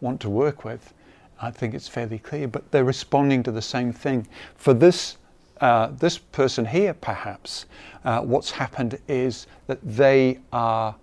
want 0.00 0.20
to 0.20 0.30
work 0.30 0.64
with, 0.64 0.92
I 1.40 1.50
think 1.50 1.74
it's 1.74 1.88
fairly 1.88 2.18
clear. 2.18 2.48
But 2.48 2.70
they're 2.70 2.84
responding 2.84 3.42
to 3.44 3.52
the 3.52 3.62
same 3.62 3.92
thing. 3.92 4.26
For 4.56 4.74
this 4.74 5.16
uh, 5.62 5.92
this 5.98 6.18
person 6.18 6.64
here, 6.64 6.92
perhaps, 6.92 7.66
uh, 8.04 8.20
what's 8.20 8.50
happened 8.50 8.98
is 9.06 9.46
that 9.68 9.78
they 9.84 10.40
are 10.52 10.96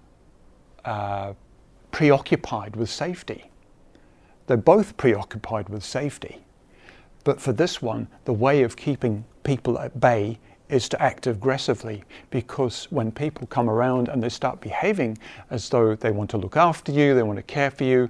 uh, 0.83 1.33
preoccupied 1.91 2.75
with 2.75 2.89
safety. 2.89 3.49
They're 4.47 4.57
both 4.57 4.97
preoccupied 4.97 5.69
with 5.69 5.81
safety. 5.83 6.39
But 7.23 7.39
for 7.39 7.53
this 7.53 7.81
one, 7.81 8.07
the 8.25 8.33
way 8.33 8.63
of 8.63 8.75
keeping 8.75 9.23
people 9.43 9.79
at 9.79 10.01
bay 10.01 10.39
is 10.69 10.87
to 10.89 11.01
act 11.01 11.27
aggressively 11.27 12.03
because 12.29 12.85
when 12.91 13.11
people 13.11 13.47
come 13.47 13.69
around 13.69 14.07
and 14.07 14.21
they 14.21 14.29
start 14.29 14.61
behaving 14.61 15.17
as 15.49 15.67
though 15.69 15.95
they 15.95 16.11
want 16.11 16.29
to 16.29 16.37
look 16.37 16.55
after 16.55 16.91
you, 16.91 17.15
they 17.15 17.23
want 17.23 17.37
to 17.37 17.43
care 17.43 17.71
for 17.71 17.83
you, 17.83 18.09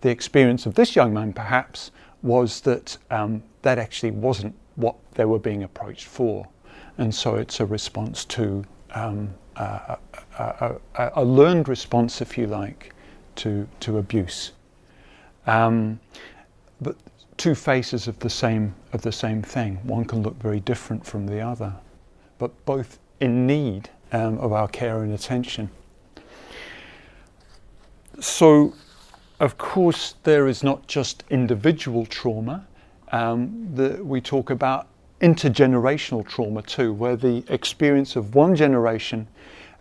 the 0.00 0.10
experience 0.10 0.66
of 0.66 0.74
this 0.74 0.96
young 0.96 1.12
man 1.12 1.32
perhaps 1.32 1.90
was 2.22 2.60
that 2.62 2.96
um, 3.10 3.42
that 3.62 3.78
actually 3.78 4.10
wasn't 4.10 4.54
what 4.76 4.96
they 5.14 5.24
were 5.24 5.38
being 5.38 5.62
approached 5.62 6.06
for. 6.06 6.48
And 6.96 7.14
so 7.14 7.36
it's 7.36 7.60
a 7.60 7.66
response 7.66 8.24
to 8.26 8.64
um, 8.92 9.34
a, 9.56 9.98
a, 10.38 10.76
a, 10.94 11.10
a, 11.16 11.24
learned 11.24 11.68
response, 11.68 12.20
if 12.20 12.38
you 12.38 12.46
like, 12.46 12.94
to, 13.36 13.68
to 13.80 13.98
abuse. 13.98 14.52
Um, 15.46 16.00
but 16.80 16.96
two 17.38 17.54
faces 17.54 18.08
of 18.08 18.18
the 18.18 18.28
same 18.28 18.74
of 18.92 19.00
the 19.02 19.12
same 19.12 19.42
thing. 19.42 19.76
One 19.84 20.04
can 20.04 20.22
look 20.22 20.36
very 20.42 20.60
different 20.60 21.06
from 21.06 21.26
the 21.26 21.40
other, 21.40 21.72
but 22.38 22.64
both 22.66 22.98
in 23.20 23.46
need 23.46 23.88
um, 24.12 24.38
of 24.38 24.52
our 24.52 24.68
care 24.68 25.02
and 25.02 25.12
attention. 25.12 25.70
So, 28.20 28.74
of 29.38 29.56
course, 29.58 30.16
there 30.24 30.48
is 30.48 30.62
not 30.62 30.86
just 30.88 31.24
individual 31.30 32.04
trauma. 32.04 32.66
Um, 33.12 33.74
we 34.04 34.20
talk 34.20 34.50
about 34.50 34.88
intergenerational 35.20 36.26
trauma 36.26 36.62
too, 36.62 36.92
where 36.92 37.16
the 37.16 37.44
experience 37.48 38.16
of 38.16 38.34
one 38.34 38.56
generation 38.56 39.28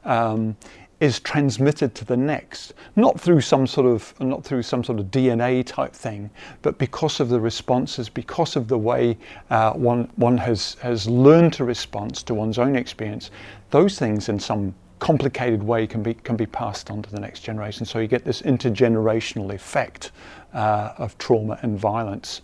um, 0.05 0.55
is 0.99 1.19
transmitted 1.19 1.93
to 1.93 2.05
the 2.05 2.17
next, 2.17 2.73
not 2.95 3.19
through 3.19 3.41
some 3.41 3.67
sort 3.67 3.85
of 3.85 4.19
not 4.19 4.43
through 4.43 4.63
some 4.63 4.83
sort 4.83 4.99
of 4.99 5.07
DNA 5.07 5.63
type 5.65 5.93
thing, 5.93 6.29
but 6.61 6.77
because 6.79 7.19
of 7.19 7.29
the 7.29 7.39
responses, 7.39 8.09
because 8.09 8.55
of 8.55 8.67
the 8.67 8.77
way 8.77 9.17
uh, 9.49 9.73
one 9.73 10.09
one 10.15 10.37
has 10.37 10.75
has 10.75 11.07
learned 11.07 11.53
to 11.53 11.63
respond 11.63 12.15
to 12.15 12.33
one's 12.33 12.57
own 12.57 12.75
experience. 12.75 13.29
Those 13.69 13.99
things, 13.99 14.29
in 14.29 14.39
some 14.39 14.73
complicated 14.99 15.61
way, 15.61 15.85
can 15.85 16.01
be 16.01 16.15
can 16.15 16.35
be 16.35 16.47
passed 16.47 16.89
on 16.89 17.03
to 17.03 17.11
the 17.11 17.19
next 17.19 17.41
generation. 17.41 17.85
So 17.85 17.99
you 17.99 18.07
get 18.07 18.25
this 18.25 18.41
intergenerational 18.41 19.53
effect 19.53 20.11
uh, 20.53 20.93
of 20.97 21.15
trauma 21.19 21.59
and 21.61 21.77
violence. 21.77 22.41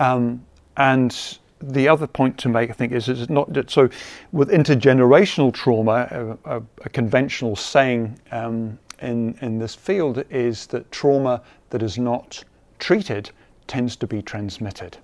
Um, 0.00 0.44
and 0.76 1.38
the 1.60 1.88
other 1.88 2.06
point 2.06 2.38
to 2.38 2.48
make, 2.48 2.70
I 2.70 2.72
think, 2.72 2.92
is, 2.92 3.08
it's 3.08 3.28
not 3.28 3.52
that 3.52 3.70
so 3.70 3.88
with 4.32 4.50
intergenerational 4.50 5.52
trauma, 5.52 6.38
a, 6.44 6.58
a, 6.58 6.62
a 6.84 6.88
conventional 6.88 7.56
saying 7.56 8.18
um, 8.30 8.78
in, 9.00 9.36
in 9.40 9.58
this 9.58 9.74
field 9.74 10.24
is 10.30 10.66
that 10.66 10.90
trauma 10.92 11.42
that 11.70 11.82
is 11.82 11.98
not 11.98 12.44
treated 12.78 13.30
tends 13.66 13.96
to 13.96 14.06
be 14.06 14.22
transmitted. 14.22 14.96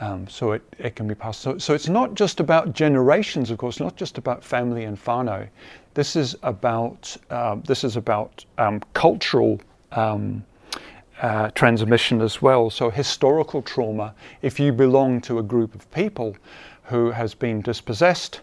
Um, 0.00 0.26
so 0.26 0.52
it, 0.52 0.62
it 0.78 0.96
can 0.96 1.06
be 1.06 1.14
passed. 1.14 1.42
So, 1.42 1.58
so 1.58 1.74
it's 1.74 1.88
not 1.88 2.14
just 2.14 2.40
about 2.40 2.72
generations, 2.72 3.50
of 3.50 3.58
course, 3.58 3.78
not 3.78 3.94
just 3.94 4.18
about 4.18 4.42
family 4.42 4.84
and 4.84 4.98
whānau. 4.98 5.48
This 5.94 6.16
is 6.16 6.34
about, 6.42 7.16
uh, 7.30 7.56
this 7.64 7.84
is 7.84 7.96
about 7.96 8.44
um, 8.58 8.80
cultural 8.94 9.60
um, 9.92 10.44
uh, 11.22 11.50
transmission 11.50 12.20
as 12.20 12.42
well. 12.42 12.68
So, 12.68 12.90
historical 12.90 13.62
trauma, 13.62 14.14
if 14.42 14.58
you 14.58 14.72
belong 14.72 15.20
to 15.22 15.38
a 15.38 15.42
group 15.42 15.74
of 15.74 15.90
people 15.92 16.36
who 16.82 17.12
has 17.12 17.32
been 17.32 17.62
dispossessed, 17.62 18.40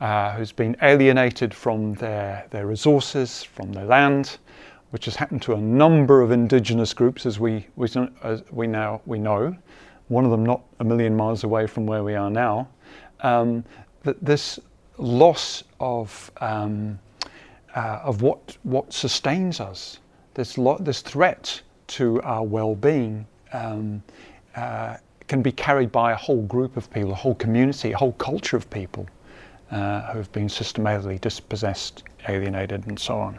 uh, 0.00 0.32
who's 0.32 0.50
been 0.50 0.74
alienated 0.82 1.52
from 1.54 1.94
their, 1.94 2.46
their 2.50 2.66
resources, 2.66 3.42
from 3.42 3.72
their 3.72 3.84
land, 3.84 4.38
which 4.90 5.04
has 5.04 5.14
happened 5.14 5.42
to 5.42 5.52
a 5.52 5.60
number 5.60 6.22
of 6.22 6.30
indigenous 6.30 6.94
groups, 6.94 7.26
as 7.26 7.38
we, 7.38 7.66
we, 7.76 7.86
as 8.22 8.42
we 8.50 8.66
now 8.66 9.02
we 9.04 9.18
know, 9.18 9.54
one 10.08 10.24
of 10.24 10.30
them 10.30 10.44
not 10.44 10.62
a 10.80 10.84
million 10.84 11.14
miles 11.14 11.44
away 11.44 11.66
from 11.66 11.86
where 11.86 12.02
we 12.02 12.14
are 12.14 12.30
now, 12.30 12.66
um, 13.20 13.62
that 14.04 14.22
this 14.24 14.58
loss 14.96 15.62
of, 15.80 16.30
um, 16.40 16.98
uh, 17.76 18.00
of 18.02 18.22
what, 18.22 18.56
what 18.62 18.90
sustains 18.92 19.60
us, 19.60 19.98
this, 20.34 20.56
lo- 20.56 20.78
this 20.80 21.02
threat 21.02 21.60
to 21.92 22.20
our 22.22 22.42
well-being 22.42 23.26
um, 23.52 24.02
uh, 24.56 24.96
can 25.28 25.42
be 25.42 25.52
carried 25.52 25.92
by 25.92 26.12
a 26.12 26.16
whole 26.16 26.42
group 26.42 26.76
of 26.76 26.90
people, 26.90 27.12
a 27.12 27.14
whole 27.14 27.34
community, 27.34 27.92
a 27.92 27.96
whole 27.96 28.12
culture 28.12 28.56
of 28.56 28.68
people 28.70 29.06
uh, 29.70 30.12
who 30.12 30.18
have 30.18 30.32
been 30.32 30.48
systematically 30.48 31.18
dispossessed, 31.18 32.04
alienated, 32.28 32.86
and 32.86 32.98
so 32.98 33.18
on. 33.18 33.38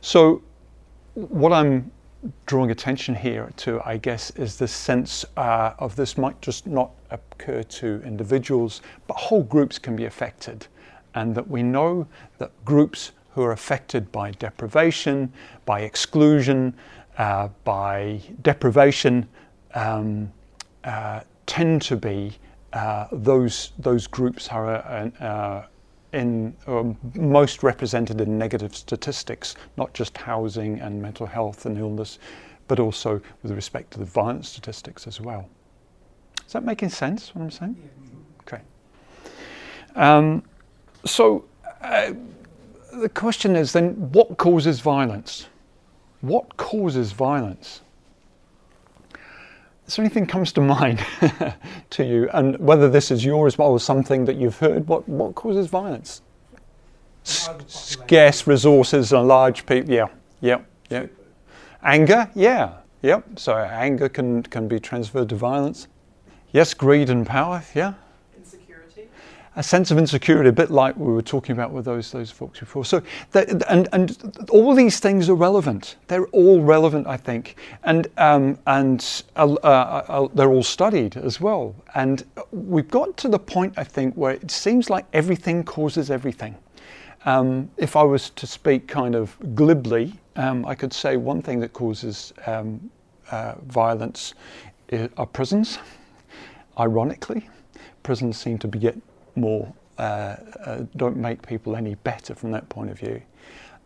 So, 0.00 0.42
what 1.14 1.52
I'm 1.52 1.90
drawing 2.46 2.70
attention 2.70 3.14
here 3.14 3.50
to, 3.58 3.80
I 3.84 3.96
guess, 3.96 4.30
is 4.30 4.56
the 4.56 4.68
sense 4.68 5.24
uh, 5.36 5.72
of 5.78 5.96
this 5.96 6.16
might 6.16 6.40
just 6.40 6.66
not 6.66 6.90
occur 7.10 7.62
to 7.62 8.02
individuals, 8.04 8.80
but 9.06 9.14
whole 9.14 9.42
groups 9.42 9.78
can 9.78 9.96
be 9.96 10.04
affected, 10.04 10.66
and 11.14 11.34
that 11.34 11.48
we 11.48 11.62
know 11.62 12.06
that 12.38 12.52
groups 12.64 13.12
who 13.34 13.42
are 13.42 13.52
affected 13.52 14.12
by 14.12 14.30
deprivation, 14.32 15.32
by 15.64 15.80
exclusion, 15.80 16.74
uh, 17.18 17.48
by 17.64 18.20
deprivation 18.42 19.26
um, 19.74 20.32
uh, 20.84 21.20
tend 21.46 21.82
to 21.82 21.96
be 21.96 22.32
uh, 22.72 23.06
those 23.12 23.72
those 23.78 24.06
groups 24.06 24.48
are 24.48 24.76
uh, 24.76 25.66
in 26.12 26.54
um, 26.66 26.96
most 27.14 27.62
represented 27.62 28.20
in 28.20 28.38
negative 28.38 28.76
statistics, 28.76 29.56
not 29.76 29.92
just 29.94 30.16
housing 30.16 30.80
and 30.80 31.00
mental 31.00 31.26
health 31.26 31.66
and 31.66 31.78
illness, 31.78 32.18
but 32.68 32.78
also 32.78 33.20
with 33.42 33.52
respect 33.52 33.90
to 33.92 33.98
the 33.98 34.04
violence 34.04 34.48
statistics 34.48 35.06
as 35.06 35.20
well. 35.20 35.48
Is 36.46 36.52
that 36.52 36.64
making 36.64 36.90
sense? 36.90 37.34
What 37.34 37.42
I'm 37.42 37.50
saying? 37.50 37.90
Okay. 38.42 38.62
Um, 39.94 40.42
so 41.04 41.44
uh, 41.80 42.12
the 42.92 43.08
question 43.08 43.56
is 43.56 43.72
then, 43.72 43.94
what 44.12 44.36
causes 44.36 44.80
violence? 44.80 45.46
What 46.22 46.56
causes 46.56 47.12
violence? 47.12 47.82
There 49.96 50.02
anything 50.02 50.26
comes 50.26 50.52
to 50.54 50.60
mind 50.62 51.04
to 51.90 52.04
you, 52.04 52.30
and 52.32 52.58
whether 52.58 52.88
this 52.88 53.10
is 53.10 53.24
yours 53.24 53.56
or 53.56 53.78
something 53.78 54.24
that 54.24 54.36
you've 54.36 54.58
heard? 54.58 54.88
What 54.88 55.06
what 55.06 55.34
causes 55.34 55.66
violence? 55.66 56.22
S- 57.26 57.50
scarce 57.66 58.46
resources 58.46 59.12
and 59.12 59.28
large 59.28 59.66
people. 59.66 59.92
Yeah, 59.92 60.06
yeah, 60.40 60.60
yeah. 60.88 61.06
Anger. 61.82 62.30
Yeah, 62.34 62.76
yep. 63.02 63.24
Yeah. 63.28 63.34
So 63.36 63.54
anger 63.54 64.08
can 64.08 64.42
can 64.44 64.66
be 64.66 64.80
transferred 64.80 65.28
to 65.28 65.36
violence. 65.36 65.88
Yes, 66.52 66.72
greed 66.72 67.10
and 67.10 67.26
power. 67.26 67.62
Yeah 67.74 67.94
a 69.54 69.62
sense 69.62 69.90
of 69.90 69.98
insecurity, 69.98 70.48
a 70.48 70.52
bit 70.52 70.70
like 70.70 70.96
we 70.96 71.12
were 71.12 71.22
talking 71.22 71.52
about 71.52 71.72
with 71.72 71.84
those 71.84 72.10
those 72.10 72.30
folks 72.30 72.60
before. 72.60 72.84
So, 72.84 73.02
that, 73.32 73.48
and 73.68 73.88
and 73.92 74.46
all 74.50 74.74
these 74.74 74.98
things 74.98 75.28
are 75.28 75.34
relevant. 75.34 75.96
They're 76.08 76.26
all 76.26 76.62
relevant, 76.62 77.06
I 77.06 77.16
think, 77.16 77.56
and 77.84 78.08
um, 78.16 78.58
and 78.66 79.22
uh, 79.36 79.52
uh, 79.62 79.66
uh, 80.08 80.28
they're 80.34 80.50
all 80.50 80.62
studied 80.62 81.16
as 81.16 81.40
well. 81.40 81.74
And 81.94 82.24
we've 82.50 82.88
got 82.88 83.16
to 83.18 83.28
the 83.28 83.38
point, 83.38 83.74
I 83.76 83.84
think, 83.84 84.14
where 84.14 84.32
it 84.32 84.50
seems 84.50 84.88
like 84.88 85.04
everything 85.12 85.64
causes 85.64 86.10
everything. 86.10 86.56
Um, 87.24 87.70
if 87.76 87.94
I 87.94 88.02
was 88.02 88.30
to 88.30 88.46
speak 88.46 88.88
kind 88.88 89.14
of 89.14 89.36
glibly, 89.54 90.14
um, 90.36 90.64
I 90.66 90.74
could 90.74 90.92
say 90.92 91.16
one 91.16 91.40
thing 91.42 91.60
that 91.60 91.72
causes 91.72 92.32
um, 92.46 92.90
uh, 93.30 93.54
violence 93.66 94.34
are 95.16 95.26
prisons. 95.26 95.78
Ironically, 96.78 97.48
prisons 98.02 98.38
seem 98.38 98.58
to 98.58 98.68
be 98.68 98.78
get 98.78 98.98
more, 99.36 99.72
uh, 99.98 100.36
uh, 100.64 100.84
don't 100.96 101.16
make 101.16 101.46
people 101.46 101.76
any 101.76 101.94
better 101.96 102.34
from 102.34 102.50
that 102.52 102.68
point 102.68 102.90
of 102.90 102.98
view. 102.98 103.20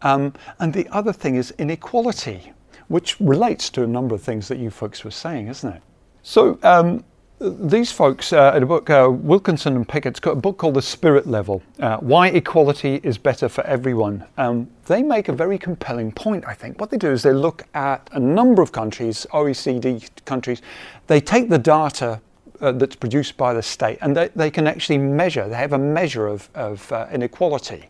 Um, 0.02 0.32
and 0.58 0.72
the 0.72 0.86
other 0.90 1.12
thing 1.12 1.36
is 1.36 1.52
inequality, 1.58 2.52
which 2.88 3.18
relates 3.20 3.70
to 3.70 3.82
a 3.82 3.86
number 3.86 4.14
of 4.14 4.22
things 4.22 4.48
that 4.48 4.58
you 4.58 4.70
folks 4.70 5.04
were 5.04 5.10
saying, 5.10 5.48
isn't 5.48 5.72
it? 5.72 5.82
So 6.22 6.58
um, 6.62 7.04
these 7.38 7.92
folks 7.92 8.32
uh, 8.32 8.52
a 8.54 8.64
book, 8.64 8.88
uh, 8.88 9.08
Wilkinson 9.10 9.76
and 9.76 9.86
Pickett's 9.86 10.20
got 10.20 10.32
a 10.32 10.36
book 10.36 10.56
called 10.56 10.74
The 10.74 10.82
Spirit 10.82 11.26
Level 11.26 11.62
uh, 11.80 11.98
Why 11.98 12.28
Equality 12.28 13.00
is 13.02 13.18
Better 13.18 13.48
for 13.48 13.64
Everyone. 13.64 14.24
Um, 14.38 14.70
they 14.86 15.02
make 15.02 15.28
a 15.28 15.32
very 15.32 15.58
compelling 15.58 16.12
point, 16.12 16.44
I 16.46 16.54
think. 16.54 16.80
What 16.80 16.90
they 16.90 16.96
do 16.96 17.10
is 17.10 17.22
they 17.22 17.32
look 17.32 17.64
at 17.74 18.08
a 18.12 18.20
number 18.20 18.62
of 18.62 18.72
countries, 18.72 19.26
OECD 19.32 20.08
countries, 20.24 20.62
they 21.08 21.20
take 21.20 21.50
the 21.50 21.58
data 21.58 22.20
uh, 22.60 22.72
that's 22.72 22.96
produced 22.96 23.36
by 23.36 23.54
the 23.54 23.62
state, 23.62 23.98
and 24.00 24.16
they, 24.16 24.28
they 24.36 24.50
can 24.50 24.66
actually 24.66 24.98
measure, 24.98 25.48
they 25.48 25.56
have 25.56 25.72
a 25.72 25.78
measure 25.78 26.26
of, 26.26 26.48
of 26.54 26.90
uh, 26.92 27.06
inequality. 27.12 27.88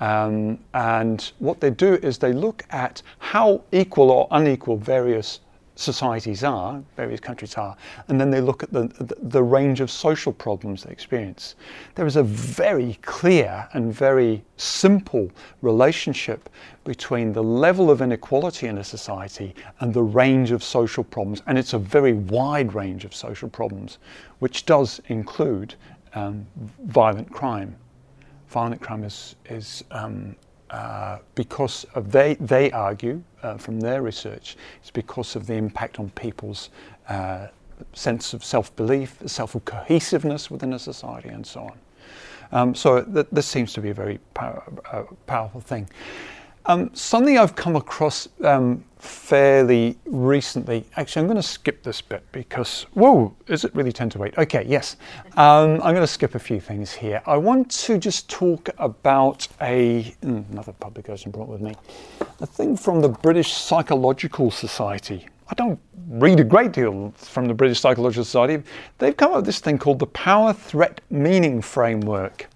Um, 0.00 0.58
and 0.72 1.30
what 1.40 1.60
they 1.60 1.70
do 1.70 1.94
is 1.94 2.18
they 2.18 2.32
look 2.32 2.64
at 2.70 3.02
how 3.18 3.62
equal 3.70 4.10
or 4.10 4.28
unequal 4.30 4.78
various 4.78 5.40
societies 5.80 6.44
are, 6.44 6.82
various 6.96 7.20
countries 7.20 7.54
are, 7.54 7.74
and 8.08 8.20
then 8.20 8.30
they 8.30 8.40
look 8.40 8.62
at 8.62 8.72
the, 8.72 8.88
the, 9.22 9.42
range 9.42 9.80
of 9.80 9.90
social 9.90 10.32
problems 10.32 10.84
they 10.84 10.90
experience. 10.90 11.54
There 11.94 12.06
is 12.06 12.16
a 12.16 12.22
very 12.22 12.98
clear 13.02 13.66
and 13.72 13.92
very 13.92 14.44
simple 14.58 15.30
relationship 15.62 16.50
between 16.84 17.32
the 17.32 17.42
level 17.42 17.90
of 17.90 18.02
inequality 18.02 18.66
in 18.66 18.78
a 18.78 18.84
society 18.84 19.54
and 19.80 19.94
the 19.94 20.02
range 20.02 20.50
of 20.50 20.62
social 20.62 21.02
problems, 21.02 21.42
and 21.46 21.56
it's 21.56 21.72
a 21.72 21.78
very 21.78 22.12
wide 22.12 22.74
range 22.74 23.04
of 23.06 23.14
social 23.14 23.48
problems, 23.48 23.98
which 24.40 24.66
does 24.66 25.00
include 25.08 25.74
um, 26.14 26.46
violent 26.84 27.30
crime. 27.32 27.74
Violent 28.48 28.80
crime 28.80 29.04
is, 29.04 29.36
is 29.46 29.82
um, 29.92 30.36
uh, 30.70 31.18
because 31.34 31.84
of 31.94 32.12
they, 32.12 32.34
they 32.34 32.70
argue 32.70 33.22
uh, 33.42 33.56
from 33.56 33.80
their 33.80 34.02
research, 34.02 34.56
it's 34.80 34.90
because 34.90 35.36
of 35.36 35.46
the 35.46 35.54
impact 35.54 35.98
on 35.98 36.10
people's 36.10 36.70
uh, 37.08 37.48
sense 37.92 38.34
of 38.34 38.44
self-belief, 38.44 39.18
self 39.26 39.56
cohesiveness 39.64 40.50
within 40.50 40.72
a 40.74 40.78
society, 40.78 41.28
and 41.28 41.46
so 41.46 41.60
on. 41.60 41.78
Um, 42.52 42.74
so 42.74 43.02
th- 43.02 43.26
this 43.32 43.46
seems 43.46 43.72
to 43.74 43.80
be 43.80 43.90
a 43.90 43.94
very 43.94 44.18
uh, 44.36 45.02
powerful 45.26 45.60
thing. 45.60 45.88
Um, 46.66 46.90
something 46.94 47.38
I've 47.38 47.56
come 47.56 47.74
across 47.74 48.28
um, 48.44 48.84
fairly 48.98 49.98
recently. 50.04 50.84
Actually, 50.96 51.20
I'm 51.20 51.26
going 51.26 51.36
to 51.36 51.42
skip 51.42 51.82
this 51.82 52.00
bit 52.00 52.22
because, 52.32 52.82
whoa, 52.92 53.34
is 53.46 53.64
it 53.64 53.74
really 53.74 53.92
10 53.92 54.10
to 54.10 54.24
8? 54.24 54.38
Okay, 54.38 54.64
yes. 54.68 54.96
Um, 55.36 55.74
I'm 55.82 55.94
going 55.94 55.96
to 55.96 56.06
skip 56.06 56.34
a 56.34 56.38
few 56.38 56.60
things 56.60 56.92
here. 56.92 57.22
I 57.26 57.36
want 57.38 57.70
to 57.70 57.98
just 57.98 58.28
talk 58.28 58.68
about 58.78 59.48
a, 59.62 60.02
hmm, 60.22 60.42
another 60.52 60.72
publication 60.72 61.30
brought 61.30 61.48
with 61.48 61.62
me, 61.62 61.74
a 62.40 62.46
thing 62.46 62.76
from 62.76 63.00
the 63.00 63.08
British 63.08 63.52
Psychological 63.54 64.50
Society. 64.50 65.26
I 65.48 65.54
don't 65.54 65.80
read 66.08 66.38
a 66.38 66.44
great 66.44 66.72
deal 66.72 67.12
from 67.16 67.46
the 67.46 67.54
British 67.54 67.80
Psychological 67.80 68.24
Society. 68.24 68.62
They've 68.98 69.16
come 69.16 69.30
up 69.30 69.36
with 69.36 69.46
this 69.46 69.60
thing 69.60 69.78
called 69.78 69.98
the 69.98 70.06
Power 70.06 70.52
Threat 70.52 71.00
Meaning 71.10 71.62
Framework 71.62 72.48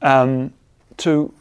um, 0.00 0.52
to 0.98 1.32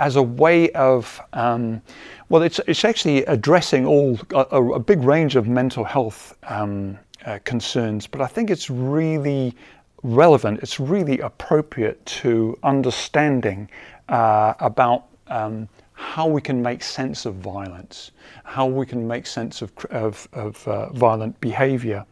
as 0.00 0.16
a 0.16 0.22
way 0.22 0.70
of, 0.72 1.20
um, 1.32 1.82
well, 2.28 2.42
it's, 2.42 2.60
it's 2.66 2.84
actually 2.84 3.24
addressing 3.24 3.86
all 3.86 4.18
a, 4.32 4.62
a 4.62 4.78
big 4.78 5.02
range 5.02 5.36
of 5.36 5.48
mental 5.48 5.84
health 5.84 6.36
um, 6.44 6.98
uh, 7.26 7.38
concerns, 7.44 8.06
but 8.06 8.20
I 8.20 8.26
think 8.26 8.50
it's 8.50 8.70
really 8.70 9.54
relevant, 10.02 10.60
it's 10.62 10.78
really 10.78 11.18
appropriate 11.20 12.04
to 12.06 12.56
understanding 12.62 13.68
uh, 14.08 14.54
about 14.60 15.06
um, 15.26 15.68
how 15.92 16.28
we 16.28 16.40
can 16.40 16.62
make 16.62 16.82
sense 16.82 17.26
of 17.26 17.34
violence, 17.34 18.12
how 18.44 18.66
we 18.66 18.86
can 18.86 19.06
make 19.06 19.26
sense 19.26 19.62
of, 19.62 19.72
of, 19.90 20.28
of 20.32 20.68
uh, 20.68 20.90
violent 20.90 21.38
behavior. 21.40 22.04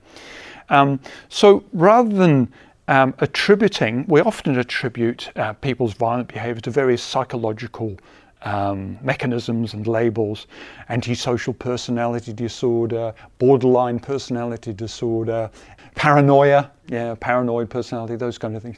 Um, 0.68 0.99
so 1.29 1.62
rather 1.72 2.12
than 2.12 2.53
um, 2.88 3.14
attributing, 3.18 4.05
we 4.09 4.20
often 4.20 4.59
attribute 4.59 5.31
uh, 5.37 5.53
people's 5.55 5.94
violent 5.94 6.29
behavior 6.29 6.61
to 6.61 6.70
various 6.70 7.03
psychological 7.03 7.96
um, 8.42 8.99
mechanisms 9.03 9.75
and 9.75 9.87
labels 9.87 10.46
antisocial 10.88 11.53
personality 11.55 12.33
disorder, 12.33 13.12
borderline 13.38 13.99
personality 13.99 14.72
disorder, 14.72 15.51
paranoia, 15.96 16.70
yeah, 16.88 17.14
paranoid 17.18 17.68
personality, 17.68 18.14
those 18.14 18.38
kind 18.38 18.55
of 18.55 18.62
things. 18.62 18.77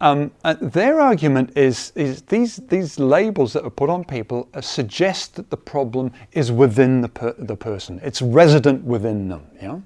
Um, 0.00 0.32
their 0.60 1.00
argument 1.00 1.56
is, 1.56 1.92
is 1.94 2.22
these, 2.22 2.56
these 2.56 2.98
labels 2.98 3.52
that 3.52 3.64
are 3.64 3.70
put 3.70 3.88
on 3.88 4.04
people 4.04 4.48
uh, 4.54 4.60
suggest 4.60 5.36
that 5.36 5.50
the 5.50 5.56
problem 5.56 6.10
is 6.32 6.50
within 6.50 7.00
the, 7.00 7.08
per- 7.08 7.34
the 7.38 7.56
person, 7.56 8.00
it's 8.02 8.20
resident 8.20 8.82
within 8.84 9.28
them. 9.28 9.46
Yeah? 9.62 9.78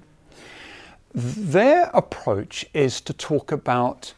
Their 1.14 1.84
approach 1.94 2.66
is 2.74 3.00
to 3.02 3.12
talk 3.12 3.52
about 3.52 4.14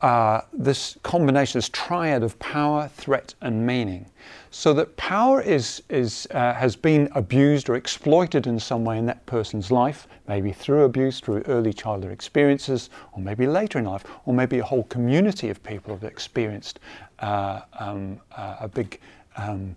uh, 0.00 0.40
this 0.52 0.96
combination, 1.02 1.58
this 1.58 1.68
triad 1.68 2.22
of 2.22 2.38
power, 2.38 2.88
threat, 2.88 3.34
and 3.42 3.66
meaning. 3.66 4.06
So 4.50 4.72
that 4.74 4.96
power 4.96 5.42
is, 5.42 5.82
is, 5.90 6.26
uh, 6.30 6.54
has 6.54 6.74
been 6.74 7.10
abused 7.14 7.68
or 7.68 7.76
exploited 7.76 8.46
in 8.46 8.58
some 8.58 8.84
way 8.84 8.98
in 8.98 9.06
that 9.06 9.24
person's 9.26 9.70
life, 9.70 10.08
maybe 10.26 10.52
through 10.52 10.84
abuse, 10.84 11.20
through 11.20 11.42
early 11.42 11.72
childhood 11.72 12.12
experiences, 12.12 12.88
or 13.12 13.20
maybe 13.20 13.46
later 13.46 13.78
in 13.78 13.84
life, 13.84 14.04
or 14.24 14.32
maybe 14.32 14.58
a 14.58 14.64
whole 14.64 14.84
community 14.84 15.50
of 15.50 15.62
people 15.62 15.94
have 15.94 16.04
experienced 16.04 16.80
uh, 17.18 17.60
um, 17.78 18.18
uh, 18.36 18.56
a 18.60 18.68
big 18.68 18.98
um, 19.36 19.76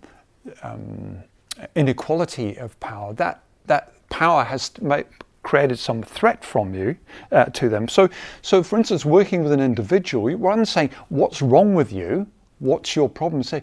um, 0.62 1.22
inequality 1.76 2.56
of 2.56 2.78
power. 2.80 3.12
That, 3.12 3.42
that 3.66 3.92
power 4.08 4.42
has 4.42 4.72
created 5.44 5.78
some 5.78 6.02
threat 6.02 6.44
from 6.44 6.74
you 6.74 6.96
uh, 7.30 7.44
to 7.44 7.68
them. 7.68 7.86
So, 7.86 8.08
so 8.42 8.62
for 8.64 8.76
instance, 8.76 9.04
working 9.04 9.44
with 9.44 9.52
an 9.52 9.60
individual, 9.60 10.36
rather 10.36 10.56
than 10.56 10.66
saying 10.66 10.90
what's 11.10 11.40
wrong 11.40 11.74
with 11.74 11.92
you, 11.92 12.26
what's 12.58 12.96
your 12.96 13.08
problem, 13.08 13.44
say 13.44 13.62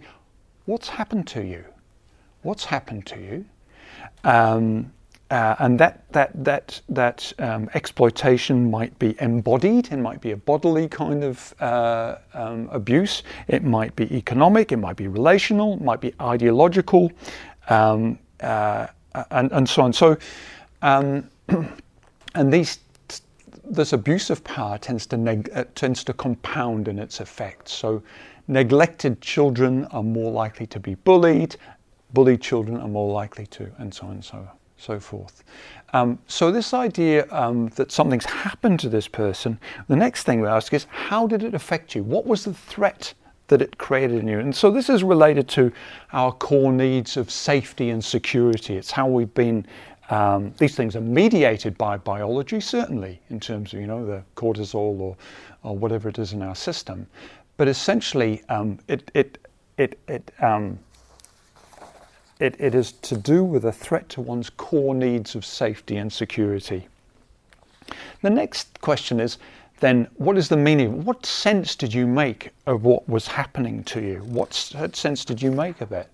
what's 0.66 0.88
happened 0.88 1.28
to 1.28 1.44
you, 1.44 1.66
what's 2.44 2.64
happened 2.64 3.06
to 3.08 3.20
you, 3.20 3.46
um, 4.24 4.94
uh, 5.32 5.56
and 5.60 5.80
that 5.80 6.04
that 6.12 6.32
that 6.44 6.82
that 6.90 7.34
um, 7.40 7.70
exploitation 7.74 8.70
might 8.70 8.98
be 9.00 9.16
embodied. 9.22 9.92
It 9.92 9.98
might 9.98 10.22
be 10.22 10.32
a 10.32 10.38
bodily 10.38 10.90
kind 10.90 11.24
of 11.24 11.54
uh, 11.62 12.18
um, 12.34 12.70
abuse. 12.72 13.24
It 13.48 13.64
might 13.64 13.96
be 13.96 14.14
economic. 14.16 14.72
It 14.72 14.78
might 14.78 14.98
be 14.98 15.08
relational. 15.08 15.76
It 15.76 15.82
might 15.82 16.02
be 16.02 16.14
ideological, 16.22 17.12
um, 17.70 18.20
uh, 18.42 18.88
and 19.32 19.52
and 19.52 19.68
so 19.68 19.84
on. 19.84 19.94
So. 19.94 20.18
And 22.34 22.54
these 22.54 22.80
this 23.66 23.94
abuse 23.94 24.30
of 24.30 24.44
power 24.44 24.78
tends 24.78 25.06
to 25.08 25.18
neg- 25.18 25.50
uh, 25.54 25.66
tends 25.76 26.04
to 26.06 26.14
compound 26.14 26.88
in 26.88 26.98
its 26.98 27.20
effects. 27.20 27.74
So, 27.74 28.02
neglected 28.48 29.22
children 29.22 29.86
are 29.86 30.04
more 30.04 30.32
likely 30.32 30.66
to 30.68 30.80
be 30.80 30.96
bullied, 30.96 31.56
bullied 32.14 32.42
children 32.42 32.78
are 32.78 32.88
more 32.88 33.12
likely 33.12 33.46
to, 33.48 33.72
and 33.78 33.94
so 33.94 34.08
on 34.08 34.14
and 34.14 34.26
so 34.26 34.48
so 34.78 35.00
forth. 35.00 35.44
Um, 35.94 36.18
so 36.28 36.52
this 36.52 36.74
idea 36.74 37.28
um, 37.32 37.68
that 37.76 37.92
something's 37.92 38.26
happened 38.26 38.80
to 38.80 38.90
this 38.90 39.08
person, 39.08 39.60
the 39.88 39.96
next 39.96 40.24
thing 40.24 40.42
we 40.42 40.48
ask 40.48 40.74
is, 40.74 40.88
how 40.90 41.28
did 41.28 41.44
it 41.44 41.54
affect 41.54 41.94
you? 41.94 42.04
What 42.04 42.26
was 42.26 42.46
the 42.46 42.54
threat 42.54 43.14
that 43.48 43.62
it 43.62 43.78
created 43.78 44.20
in 44.20 44.28
you? 44.28 44.40
And 44.40 44.56
so 44.56 44.72
this 44.72 44.90
is 44.90 45.04
related 45.04 45.48
to 45.50 45.72
our 46.14 46.32
core 46.32 46.72
needs 46.74 47.16
of 47.16 47.30
safety 47.30 47.92
and 47.92 48.04
security. 48.04 48.76
It's 48.76 48.92
how 48.92 49.08
we've 49.08 49.34
been 49.34 49.68
um, 50.12 50.54
these 50.58 50.76
things 50.76 50.98
are 50.98 51.02
mediated 51.02 51.78
by 51.78 51.96
biology, 51.96 52.60
certainly, 52.60 53.22
in 53.30 53.40
terms 53.40 53.74
of 53.74 53.80
you 53.80 53.88
know 53.88 54.06
the 54.06 54.22
cortisol 54.36 55.00
or, 55.00 55.16
or 55.64 55.76
whatever 55.76 56.10
it 56.10 56.20
is 56.20 56.34
in 56.34 56.42
our 56.42 56.56
system. 56.56 57.08
But 57.56 57.70
essentially, 57.70 58.44
um, 58.50 58.78
it 58.90 59.10
it 59.14 59.38
it 59.78 59.98
it, 60.10 60.32
um, 60.42 60.78
it 62.40 62.56
it 62.60 62.76
is 62.76 62.92
to 62.92 63.16
do 63.16 63.44
with 63.44 63.64
a 63.64 63.72
threat 63.72 64.10
to 64.10 64.22
one's 64.22 64.50
core 64.50 64.94
needs 64.94 65.34
of 65.34 65.46
safety 65.46 65.96
and 65.96 66.12
security. 66.12 66.88
The 68.22 68.30
next 68.30 68.82
question 68.82 69.22
is 69.22 69.38
then 69.80 70.08
what 70.18 70.38
is 70.38 70.50
the 70.50 70.58
meaning? 70.58 71.06
What 71.06 71.26
sense 71.26 71.76
did 71.76 71.94
you 71.94 72.06
make 72.06 72.52
of 72.68 72.84
what 72.84 73.08
was 73.10 73.28
happening 73.28 73.84
to 73.86 74.02
you? 74.02 74.18
What 74.26 74.54
sense 74.54 75.26
did 75.26 75.42
you 75.42 75.52
make 75.52 75.82
of 75.82 75.92
it? 75.92 76.10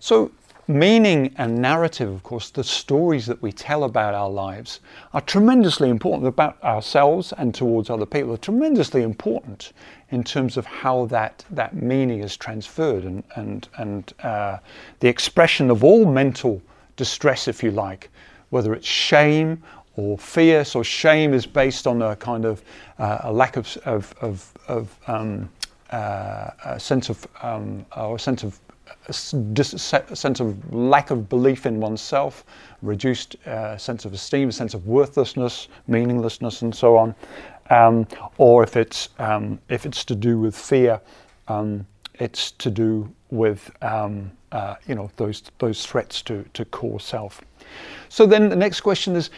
So 0.00 0.32
meaning 0.68 1.34
and 1.38 1.60
narrative, 1.60 2.08
of 2.08 2.22
course, 2.22 2.50
the 2.50 2.64
stories 2.64 3.26
that 3.26 3.40
we 3.42 3.52
tell 3.52 3.84
about 3.84 4.14
our 4.14 4.30
lives 4.30 4.80
are 5.12 5.20
tremendously 5.20 5.88
important 5.88 6.28
about 6.28 6.62
ourselves 6.62 7.32
and 7.36 7.54
towards 7.54 7.90
other 7.90 8.06
people, 8.06 8.32
are 8.32 8.38
tremendously 8.38 9.02
important 9.02 9.72
in 10.10 10.22
terms 10.22 10.56
of 10.56 10.66
how 10.66 11.06
that, 11.06 11.44
that 11.50 11.74
meaning 11.74 12.20
is 12.20 12.36
transferred 12.36 13.04
and, 13.04 13.24
and, 13.36 13.68
and 13.78 14.12
uh, 14.22 14.58
the 15.00 15.08
expression 15.08 15.70
of 15.70 15.82
all 15.82 16.04
mental 16.04 16.62
distress, 16.96 17.48
if 17.48 17.62
you 17.62 17.70
like, 17.70 18.10
whether 18.50 18.74
it's 18.74 18.86
shame 18.86 19.62
or 19.96 20.16
fear. 20.18 20.64
So, 20.64 20.82
shame 20.82 21.34
is 21.34 21.46
based 21.46 21.86
on 21.86 22.02
a 22.02 22.14
kind 22.16 22.44
of 22.44 22.62
uh, 22.98 23.18
a 23.22 23.32
lack 23.32 23.56
of, 23.56 23.76
of, 23.84 24.14
of, 24.20 24.52
of 24.68 24.98
um, 25.06 25.48
uh, 25.90 26.50
a 26.64 26.80
sense 26.80 27.10
of 27.10 27.26
um, 27.42 27.84
or 27.96 28.16
a 28.16 28.18
sense 28.18 28.42
of 28.42 28.58
a 29.08 29.12
sense 29.12 30.40
of 30.40 30.72
lack 30.72 31.10
of 31.10 31.28
belief 31.28 31.66
in 31.66 31.80
oneself, 31.80 32.44
reduced 32.82 33.36
uh, 33.46 33.76
sense 33.76 34.04
of 34.04 34.12
esteem, 34.12 34.48
a 34.48 34.52
sense 34.52 34.74
of 34.74 34.86
worthlessness, 34.86 35.68
meaninglessness, 35.88 36.62
and 36.62 36.74
so 36.74 36.96
on. 36.96 37.14
Um, 37.70 38.06
or 38.38 38.62
if 38.62 38.76
it's 38.76 39.08
um, 39.18 39.58
if 39.68 39.86
it's 39.86 40.04
to 40.04 40.14
do 40.14 40.38
with 40.38 40.56
fear, 40.56 41.00
um, 41.48 41.86
it's 42.14 42.52
to 42.52 42.70
do 42.70 43.12
with 43.30 43.70
um, 43.82 44.30
uh, 44.52 44.76
you 44.86 44.94
know 44.94 45.10
those 45.16 45.42
those 45.58 45.84
threats 45.84 46.22
to 46.22 46.44
to 46.54 46.64
core 46.66 47.00
self. 47.00 47.40
So 48.08 48.26
then 48.26 48.48
the 48.48 48.56
next 48.56 48.80
question 48.80 49.16
is. 49.16 49.30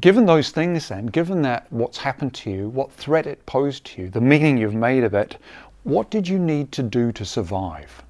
Given 0.00 0.26
those 0.26 0.50
things, 0.50 0.88
then, 0.88 1.06
given 1.06 1.40
that 1.40 1.66
what's 1.70 1.96
happened 1.96 2.34
to 2.34 2.50
you, 2.50 2.68
what 2.68 2.92
threat 2.92 3.26
it 3.26 3.46
posed 3.46 3.86
to 3.86 4.02
you, 4.02 4.10
the 4.10 4.20
meaning 4.20 4.58
you've 4.58 4.74
made 4.74 5.02
of 5.02 5.14
it, 5.14 5.38
what 5.84 6.10
did 6.10 6.28
you 6.28 6.38
need 6.38 6.72
to 6.72 6.82
do 6.82 7.10
to 7.12 7.24
survive? 7.24 8.02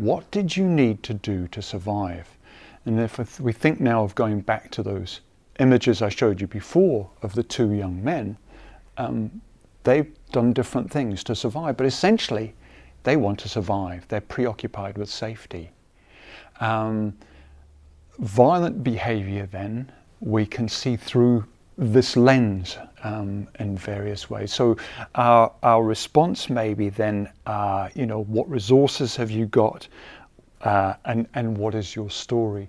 What 0.00 0.30
did 0.30 0.56
you 0.56 0.64
need 0.64 1.02
to 1.02 1.12
do 1.12 1.46
to 1.48 1.60
survive? 1.60 2.26
And 2.86 2.98
if 2.98 3.38
we 3.38 3.52
think 3.52 3.80
now 3.80 4.02
of 4.02 4.14
going 4.14 4.40
back 4.40 4.70
to 4.70 4.82
those 4.82 5.20
images 5.58 6.00
I 6.00 6.08
showed 6.08 6.40
you 6.40 6.46
before 6.46 7.10
of 7.20 7.34
the 7.34 7.42
two 7.42 7.72
young 7.72 8.02
men, 8.02 8.38
um, 8.96 9.42
they've 9.82 10.10
done 10.32 10.54
different 10.54 10.90
things 10.90 11.22
to 11.24 11.34
survive, 11.34 11.76
but 11.76 11.84
essentially 11.84 12.54
they 13.02 13.18
want 13.18 13.40
to 13.40 13.48
survive. 13.50 14.08
They're 14.08 14.22
preoccupied 14.22 14.96
with 14.96 15.10
safety. 15.10 15.70
Um, 16.60 17.12
violent 18.20 18.82
behavior, 18.82 19.44
then, 19.52 19.92
we 20.20 20.46
can 20.46 20.66
see 20.66 20.96
through 20.96 21.44
this 21.80 22.14
lens 22.14 22.76
um, 23.04 23.48
in 23.58 23.76
various 23.76 24.28
ways. 24.28 24.52
So 24.52 24.76
our, 25.14 25.50
our 25.62 25.82
response 25.82 26.50
may 26.50 26.74
be 26.74 26.90
then, 26.90 27.32
uh, 27.46 27.88
you 27.94 28.04
know, 28.04 28.24
what 28.24 28.48
resources 28.50 29.16
have 29.16 29.30
you 29.30 29.46
got, 29.46 29.88
uh, 30.60 30.94
and 31.06 31.26
and 31.34 31.56
what 31.56 31.74
is 31.74 31.96
your 31.96 32.10
story? 32.10 32.68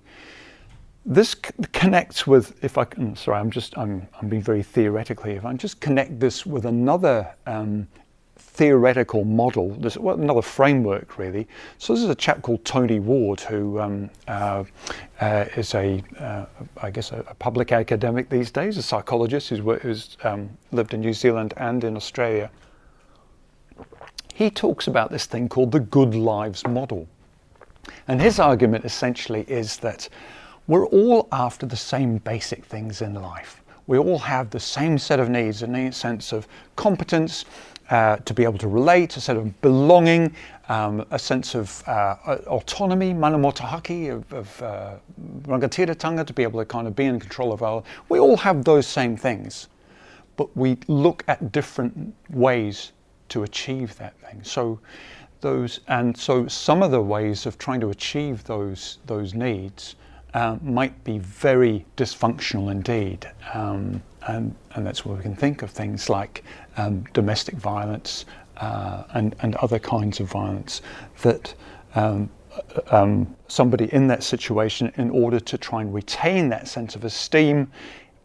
This 1.04 1.32
c- 1.32 1.52
connects 1.72 2.26
with, 2.26 2.64
if 2.64 2.78
I 2.78 2.84
can, 2.84 3.14
sorry, 3.16 3.38
I'm 3.38 3.50
just, 3.50 3.76
I'm, 3.76 4.08
I'm 4.20 4.28
being 4.28 4.42
very 4.42 4.62
theoretical 4.62 5.24
here. 5.24 5.36
If 5.36 5.44
I 5.44 5.50
can 5.50 5.58
just 5.58 5.80
connect 5.80 6.18
this 6.18 6.46
with 6.46 6.64
another 6.64 7.34
um, 7.46 7.88
theoretical 8.54 9.24
model, 9.24 9.70
this, 9.76 9.96
well, 9.96 10.20
another 10.20 10.42
framework 10.42 11.16
really. 11.18 11.48
So 11.78 11.94
this 11.94 12.02
is 12.02 12.10
a 12.10 12.14
chap 12.14 12.42
called 12.42 12.64
Tony 12.66 13.00
Ward, 13.00 13.40
who 13.40 13.80
um, 13.80 14.10
uh, 14.28 14.64
uh, 15.20 15.46
is 15.56 15.74
a, 15.74 16.02
uh, 16.18 16.44
I 16.82 16.90
guess, 16.90 17.12
a, 17.12 17.20
a, 17.28 17.34
public 17.34 17.72
academic 17.72 18.28
these 18.28 18.50
days, 18.50 18.76
a 18.76 18.82
psychologist 18.82 19.48
who's, 19.48 19.60
who's 19.82 20.18
um, 20.22 20.50
lived 20.70 20.92
in 20.92 21.00
New 21.00 21.14
Zealand 21.14 21.54
and 21.56 21.82
in 21.82 21.96
Australia. 21.96 22.50
He 24.34 24.50
talks 24.50 24.86
about 24.86 25.10
this 25.10 25.24
thing 25.24 25.48
called 25.48 25.72
the 25.72 25.80
good 25.80 26.14
lives 26.14 26.66
model. 26.66 27.08
And 28.06 28.20
his 28.20 28.38
argument 28.38 28.84
essentially 28.84 29.46
is 29.48 29.78
that 29.78 30.08
we're 30.66 30.86
all 30.86 31.26
after 31.32 31.64
the 31.64 31.76
same 31.76 32.18
basic 32.18 32.66
things 32.66 33.00
in 33.00 33.14
life. 33.14 33.62
We 33.86 33.98
all 33.98 34.18
have 34.18 34.50
the 34.50 34.60
same 34.60 34.96
set 34.96 35.18
of 35.18 35.28
needs, 35.28 35.62
a 35.62 35.92
sense 35.92 36.32
of 36.32 36.46
competence, 36.76 37.44
uh, 37.92 38.16
to 38.16 38.32
be 38.32 38.42
able 38.42 38.56
to 38.56 38.68
relate, 38.68 39.14
a 39.18 39.20
sense 39.20 39.38
of 39.38 39.60
belonging, 39.60 40.34
um, 40.70 41.04
a 41.10 41.18
sense 41.18 41.54
of 41.54 41.86
uh, 41.86 42.16
autonomy, 42.46 43.12
mana 43.12 43.36
motuhake, 43.36 44.10
of, 44.10 44.32
of 44.32 44.62
uh, 44.62 44.94
rangatiratanga, 45.42 46.26
to 46.26 46.32
be 46.32 46.42
able 46.42 46.58
to 46.58 46.64
kind 46.64 46.86
of 46.86 46.96
be 46.96 47.04
in 47.04 47.20
control 47.20 47.52
of 47.52 47.62
our. 47.62 47.82
We 48.08 48.18
all 48.18 48.38
have 48.38 48.64
those 48.64 48.86
same 48.86 49.14
things, 49.14 49.68
but 50.38 50.56
we 50.56 50.78
look 50.88 51.22
at 51.28 51.52
different 51.52 52.14
ways 52.30 52.92
to 53.28 53.42
achieve 53.42 53.94
that 53.98 54.16
thing. 54.20 54.42
So 54.42 54.80
those, 55.42 55.80
and 55.88 56.16
so 56.16 56.48
some 56.48 56.82
of 56.82 56.92
the 56.92 57.02
ways 57.02 57.44
of 57.44 57.58
trying 57.58 57.80
to 57.80 57.90
achieve 57.90 58.42
those 58.44 59.00
those 59.04 59.34
needs 59.34 59.96
uh, 60.34 60.56
might 60.62 61.04
be 61.04 61.18
very 61.18 61.84
dysfunctional 61.96 62.70
indeed. 62.70 63.30
Um, 63.52 64.02
and, 64.28 64.54
and 64.74 64.86
that's 64.86 65.04
where 65.04 65.16
we 65.16 65.22
can 65.22 65.34
think 65.34 65.62
of 65.62 65.70
things 65.70 66.08
like 66.08 66.44
um, 66.76 67.04
domestic 67.12 67.56
violence 67.56 68.24
uh, 68.58 69.04
and, 69.14 69.34
and 69.40 69.56
other 69.56 69.78
kinds 69.78 70.20
of 70.20 70.30
violence 70.30 70.80
that 71.22 71.54
um, 71.94 72.30
um, 72.90 73.34
somebody 73.48 73.92
in 73.92 74.06
that 74.08 74.22
situation, 74.22 74.92
in 74.96 75.10
order 75.10 75.40
to 75.40 75.58
try 75.58 75.80
and 75.80 75.92
retain 75.92 76.48
that 76.50 76.68
sense 76.68 76.94
of 76.94 77.04
esteem, 77.04 77.70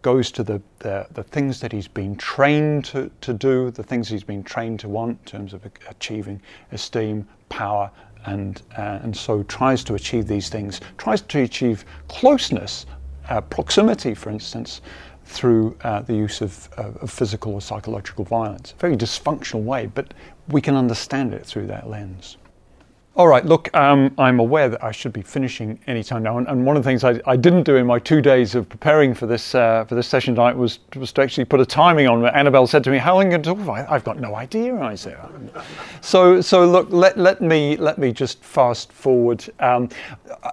goes 0.02 0.32
to 0.32 0.44
the, 0.44 0.62
the, 0.80 1.08
the, 1.12 1.24
things 1.24 1.60
that 1.60 1.72
he's 1.72 1.88
been 1.88 2.16
trained 2.16 2.86
to, 2.86 3.12
to 3.20 3.34
do, 3.34 3.72
the 3.72 3.84
things 3.84 4.08
he's 4.08 4.24
been 4.24 4.44
trained 4.44 4.80
to 4.80 4.88
want 4.88 5.20
in 5.20 5.26
terms 5.26 5.54
of 5.54 5.66
achieving 5.90 6.42
esteem, 6.72 7.28
power, 7.50 7.90
and, 8.28 8.62
uh, 8.78 9.00
and 9.02 9.16
so 9.16 9.44
tries 9.44 9.84
to 9.86 9.96
achieve 9.96 10.28
these 10.28 10.50
things, 10.50 10.82
tries 10.98 11.22
to 11.22 11.42
achieve 11.42 11.86
closeness, 12.08 12.86
uh, 13.30 13.42
proximity, 13.42 14.14
for 14.14 14.30
instance, 14.30 14.82
through 15.26 15.76
uh, 15.82 16.02
the 16.02 16.14
use 16.14 16.42
of, 16.42 16.70
of, 16.78 17.12
physical 17.12 17.54
or 17.54 17.62
psychological 17.62 18.24
violence. 18.24 18.74
A 18.74 18.76
very 18.80 18.96
dysfunctional 18.96 19.64
way, 19.64 19.88
but 19.88 20.14
we 20.50 20.62
can 20.62 20.76
understand 20.76 21.34
it 21.34 21.46
through 21.46 21.68
that 21.68 21.90
lens. 21.90 22.38
All 23.18 23.28
right, 23.28 23.44
look, 23.44 23.76
um, 23.76 24.14
I'm 24.20 24.40
aware 24.40 24.70
that 24.70 24.84
I 24.84 24.92
should 24.92 25.12
be 25.12 25.24
finishing 25.24 25.80
any 25.88 26.04
time 26.04 26.22
now, 26.22 26.38
and, 26.38 26.48
and 26.48 26.64
one 26.64 26.78
of 26.78 26.84
the 26.84 26.88
things 26.88 27.04
I, 27.04 27.20
I, 27.26 27.36
didn't 27.36 27.64
do 27.64 27.76
in 27.76 27.88
my 27.88 27.98
two 27.98 28.22
days 28.22 28.54
of 28.54 28.70
preparing 28.70 29.16
for 29.16 29.26
this 29.26 29.56
uh, 29.56 29.86
for 29.86 29.96
this 29.96 30.08
session 30.08 30.36
tonight 30.36 30.56
was 30.56 30.78
was 30.96 31.12
to 31.14 31.24
actually 31.24 31.46
put 31.46 31.60
a 31.60 31.66
timing 31.66 32.06
on. 32.06 32.24
Annabelle 32.28 32.68
said 32.68 32.84
to 32.84 32.92
me, 32.92 33.00
"How 33.00 33.16
long 33.16 33.24
are 33.24 33.26
you 33.26 33.32
going 33.32 33.42
to 33.42 33.50
talk 33.56 33.66
for?" 33.66 33.92
I've 33.92 34.04
got 34.04 34.20
no 34.20 34.36
idea. 34.36 34.80
I 34.80 34.94
said, 34.94 35.18
"So, 36.02 36.42
so 36.42 36.64
look, 36.70 36.90
let, 36.92 37.18
let 37.18 37.42
me 37.42 37.76
let 37.78 37.98
me 37.98 38.12
just 38.12 38.44
fast 38.44 38.92
forward. 38.92 39.44
Um, 39.62 39.90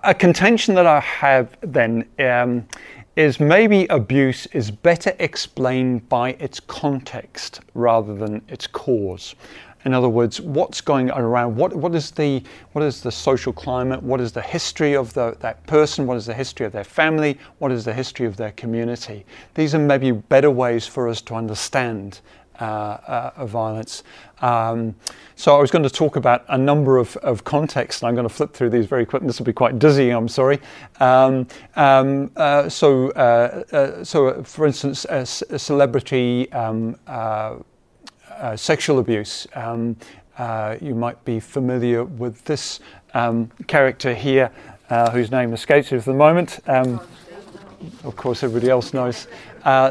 a 0.02 0.14
contention 0.14 0.74
that 0.76 0.86
I 0.86 1.00
have 1.00 1.58
then 1.60 2.08
um, 2.18 2.66
is 3.14 3.40
maybe 3.40 3.86
abuse 3.88 4.46
is 4.46 4.70
better 4.70 5.14
explained 5.18 6.08
by 6.08 6.30
its 6.40 6.60
context 6.60 7.60
rather 7.74 8.14
than 8.14 8.40
its 8.48 8.66
cause. 8.66 9.34
In 9.84 9.92
other 9.92 10.08
words, 10.08 10.40
what's 10.40 10.80
going 10.80 11.10
around? 11.10 11.56
What, 11.56 11.74
what 11.74 11.94
is 11.94 12.10
the 12.10 12.42
what 12.72 12.84
is 12.84 13.02
the 13.02 13.12
social 13.12 13.52
climate? 13.52 14.02
What 14.02 14.20
is 14.20 14.32
the 14.32 14.42
history 14.42 14.96
of 14.96 15.12
the, 15.12 15.36
that 15.40 15.64
person? 15.66 16.06
What 16.06 16.16
is 16.16 16.26
the 16.26 16.34
history 16.34 16.64
of 16.66 16.72
their 16.72 16.84
family? 16.84 17.38
What 17.58 17.70
is 17.70 17.84
the 17.84 17.92
history 17.92 18.26
of 18.26 18.36
their 18.36 18.52
community? 18.52 19.26
These 19.54 19.74
are 19.74 19.78
maybe 19.78 20.10
better 20.12 20.50
ways 20.50 20.86
for 20.86 21.08
us 21.08 21.20
to 21.22 21.34
understand 21.34 22.20
uh, 22.60 23.32
uh, 23.34 23.46
violence. 23.46 24.04
Um, 24.40 24.94
so 25.34 25.56
I 25.56 25.60
was 25.60 25.72
going 25.72 25.82
to 25.82 25.90
talk 25.90 26.14
about 26.14 26.44
a 26.48 26.56
number 26.56 26.98
of, 26.98 27.16
of 27.16 27.42
contexts, 27.42 28.00
and 28.02 28.08
I'm 28.08 28.14
going 28.14 28.28
to 28.28 28.32
flip 28.32 28.52
through 28.52 28.70
these 28.70 28.86
very 28.86 29.04
quickly. 29.04 29.26
This 29.26 29.40
will 29.40 29.46
be 29.46 29.52
quite 29.52 29.80
dizzy, 29.80 30.10
I'm 30.10 30.28
sorry. 30.28 30.60
Um, 31.00 31.48
um, 31.74 32.30
uh, 32.36 32.68
so, 32.68 33.10
uh, 33.10 33.64
uh, 33.72 34.04
so 34.04 34.42
for 34.44 34.66
instance, 34.66 35.04
a, 35.06 35.22
a 35.50 35.58
celebrity 35.58 36.48
um, 38.38 38.56
sexual 38.56 38.98
abuse. 38.98 39.46
Um, 39.54 39.96
you 40.80 40.94
might 40.94 41.24
be 41.24 41.40
familiar 41.40 42.04
with 42.04 42.44
this 42.44 42.80
um, 43.14 43.50
character 43.66 44.14
here, 44.14 44.50
whose 45.12 45.30
name 45.30 45.52
escapes 45.52 45.92
me 45.92 45.98
for 45.98 46.12
the 46.12 46.16
moment. 46.16 46.60
of 46.68 48.16
course, 48.16 48.42
everybody 48.42 48.70
else 48.70 48.92
knows. 48.94 49.26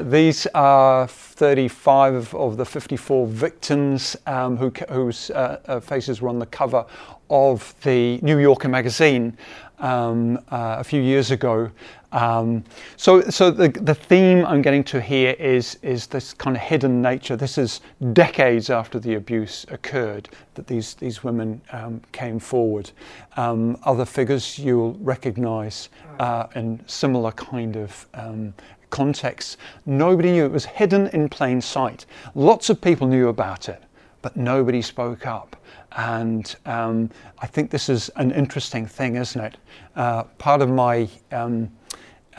these 0.04 0.48
are 0.54 1.08
35 1.34 2.36
of 2.36 2.58
the 2.58 2.66
54 2.66 3.28
victims 3.28 4.16
um, 4.28 4.56
who, 4.56 4.72
whose 4.90 5.32
uh, 5.32 5.60
uh, 5.66 5.80
faces 5.80 6.22
were 6.22 6.30
on 6.30 6.38
the 6.38 6.46
cover 6.46 6.86
of 7.30 7.74
the 7.84 8.20
New 8.22 8.38
Yorker 8.38 8.70
magazine 8.70 9.36
um, 9.84 10.38
uh, 10.50 10.78
a 10.80 10.84
few 10.84 11.02
years 11.02 11.30
ago. 11.30 11.70
Um, 12.14 12.64
so, 12.96 13.22
so 13.22 13.52
the, 13.52 13.70
the 13.70 13.94
theme 13.94 14.46
I'm 14.46 14.62
getting 14.62 14.84
to 14.86 15.02
here 15.02 15.32
is, 15.32 15.78
is 15.82 16.08
this 16.08 16.34
kind 16.34 16.56
of 16.56 16.62
hidden 16.62 17.02
nature. 17.02 17.36
This 17.36 17.58
is 17.58 17.82
decades 18.14 18.70
after 18.70 19.00
the 19.00 19.16
abuse 19.16 19.66
occurred 19.70 20.30
that 20.54 20.68
these, 20.68 20.94
these 20.94 21.24
women 21.24 21.62
um, 21.72 22.02
came 22.12 22.40
forward. 22.40 22.92
Um, 23.36 23.78
other 23.84 24.06
figures 24.06 24.58
you'll 24.58 24.94
recognize 25.02 25.90
uh, 26.20 26.48
in 26.56 26.80
similar 26.88 27.32
kind 27.32 27.76
of 27.76 28.08
um, 28.14 28.54
context. 28.90 29.58
Nobody 29.88 30.32
knew. 30.32 30.46
It 30.46 30.52
was 30.52 30.66
hidden 30.66 31.08
in 31.08 31.28
plain 31.28 31.60
sight. 31.60 32.06
Lots 32.36 32.70
of 32.70 32.80
people 32.80 33.08
knew 33.08 33.28
about 33.28 33.68
it, 33.70 33.82
but 34.24 34.36
nobody 34.36 34.82
spoke 34.82 35.28
up. 35.28 35.56
And 35.96 36.56
um, 36.66 37.12
I 37.38 37.46
think 37.46 37.70
this 37.70 37.90
is 37.90 38.10
an 38.16 38.32
interesting 38.32 38.88
thing, 38.88 39.18
isn't 39.18 39.40
it? 39.40 39.58
Uh, 39.96 40.24
part 40.24 40.64
of 40.64 40.70
my 40.70 41.08
um, 41.32 41.70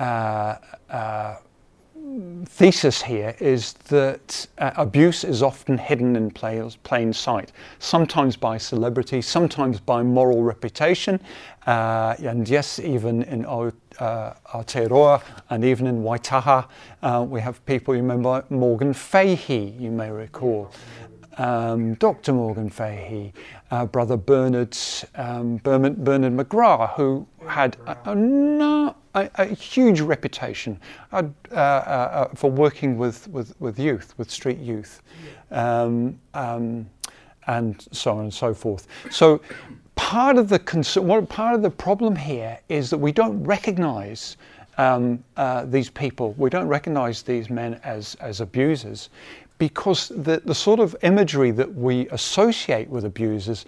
uh, 0.00 0.56
uh, 0.90 1.36
thesis 2.46 3.02
here 3.02 3.34
is 3.40 3.72
that 3.88 4.46
uh, 4.58 4.72
abuse 4.76 5.24
is 5.24 5.42
often 5.42 5.78
hidden 5.78 6.16
in 6.16 6.30
plain 6.30 7.12
sight, 7.12 7.52
sometimes 7.78 8.36
by 8.36 8.58
celebrity, 8.58 9.22
sometimes 9.22 9.80
by 9.80 10.02
moral 10.02 10.42
reputation, 10.42 11.20
uh, 11.66 12.14
and 12.18 12.48
yes, 12.48 12.78
even 12.78 13.22
in 13.22 13.44
uh, 13.44 13.70
Aotearoa 13.98 15.22
and 15.50 15.64
even 15.64 15.86
in 15.86 16.02
Waitaha, 16.02 16.66
uh, 17.02 17.24
we 17.28 17.40
have 17.40 17.64
people, 17.66 17.94
you 17.94 18.02
remember 18.02 18.44
Morgan 18.50 18.92
Fahey, 18.92 19.74
you 19.78 19.90
may 19.90 20.10
recall. 20.10 20.70
Um, 21.36 21.94
Dr. 21.94 22.32
Morgan 22.32 22.70
Fahey, 22.70 23.32
uh, 23.70 23.86
Brother 23.86 24.16
Bernard, 24.16 24.76
um, 25.16 25.56
Bernard, 25.58 26.04
Bernard 26.04 26.32
McGrath, 26.32 26.94
who 26.94 27.26
had 27.48 27.76
a, 27.86 28.94
a, 29.14 29.30
a, 29.34 29.46
huge 29.46 30.00
reputation 30.00 30.78
uh, 31.12 31.24
uh, 31.50 31.54
uh, 31.54 32.28
for 32.34 32.50
working 32.50 32.96
with, 32.98 33.26
with, 33.28 33.58
with 33.60 33.78
youth, 33.78 34.14
with 34.16 34.30
street 34.30 34.58
youth, 34.58 35.02
um, 35.50 36.18
um, 36.34 36.88
and 37.46 37.86
so 37.90 38.12
on 38.12 38.24
and 38.24 38.34
so 38.34 38.54
forth. 38.54 38.86
So 39.10 39.40
part 39.96 40.36
of 40.36 40.48
the 40.48 40.58
cons- 40.58 40.98
part 41.28 41.54
of 41.54 41.62
the 41.62 41.70
problem 41.70 42.16
here 42.16 42.58
is 42.68 42.90
that 42.90 42.98
we 42.98 43.12
don't 43.12 43.42
recognise 43.42 44.36
um, 44.78 45.22
uh, 45.36 45.64
these 45.66 45.90
people. 45.90 46.34
We 46.36 46.50
don't 46.50 46.66
recognise 46.66 47.22
these 47.22 47.48
men 47.50 47.80
as 47.84 48.16
as 48.16 48.40
abusers 48.40 49.10
because 49.58 50.08
the, 50.08 50.42
the 50.44 50.54
sort 50.54 50.80
of 50.80 50.96
imagery 51.02 51.50
that 51.52 51.74
we 51.74 52.08
associate 52.08 52.88
with 52.88 53.04
abusers 53.04 53.64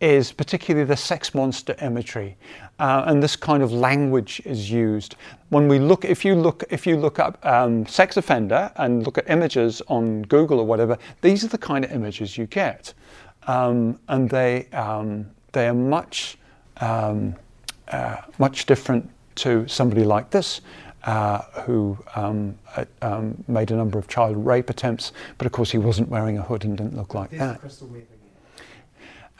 is 0.00 0.32
particularly 0.32 0.86
the 0.86 0.96
sex 0.96 1.34
monster 1.34 1.76
imagery, 1.82 2.36
uh, 2.78 3.04
and 3.06 3.22
this 3.22 3.36
kind 3.36 3.62
of 3.62 3.70
language 3.70 4.40
is 4.46 4.70
used 4.70 5.16
when 5.50 5.68
we 5.68 5.78
look. 5.78 6.04
If 6.04 6.24
you 6.24 6.34
look, 6.34 6.64
if 6.70 6.86
you 6.86 6.96
look 6.96 7.18
up 7.18 7.44
um, 7.44 7.86
sex 7.86 8.16
offender 8.16 8.72
and 8.76 9.04
look 9.04 9.18
at 9.18 9.28
images 9.28 9.82
on 9.88 10.22
Google 10.22 10.58
or 10.58 10.66
whatever, 10.66 10.96
these 11.20 11.44
are 11.44 11.48
the 11.48 11.58
kind 11.58 11.84
of 11.84 11.92
images 11.92 12.38
you 12.38 12.46
get, 12.46 12.94
um, 13.46 13.98
and 14.08 14.30
they 14.30 14.66
um, 14.72 15.26
they 15.52 15.68
are 15.68 15.74
much 15.74 16.38
um, 16.78 17.34
uh, 17.88 18.16
much 18.38 18.64
different 18.64 19.08
to 19.36 19.68
somebody 19.68 20.04
like 20.04 20.30
this. 20.30 20.62
Uh, 21.04 21.40
who 21.62 21.96
um, 22.14 22.58
uh, 22.76 22.84
um, 23.00 23.42
made 23.48 23.70
a 23.70 23.74
number 23.74 23.98
of 23.98 24.06
child 24.06 24.36
rape 24.36 24.68
attempts, 24.68 25.12
but 25.38 25.46
of 25.46 25.52
course 25.52 25.70
he 25.70 25.78
wasn't 25.78 26.06
wearing 26.10 26.36
a 26.36 26.42
hood 26.42 26.62
and 26.62 26.76
didn't 26.76 26.94
look 26.94 27.14
like 27.14 27.30
that. 27.30 27.58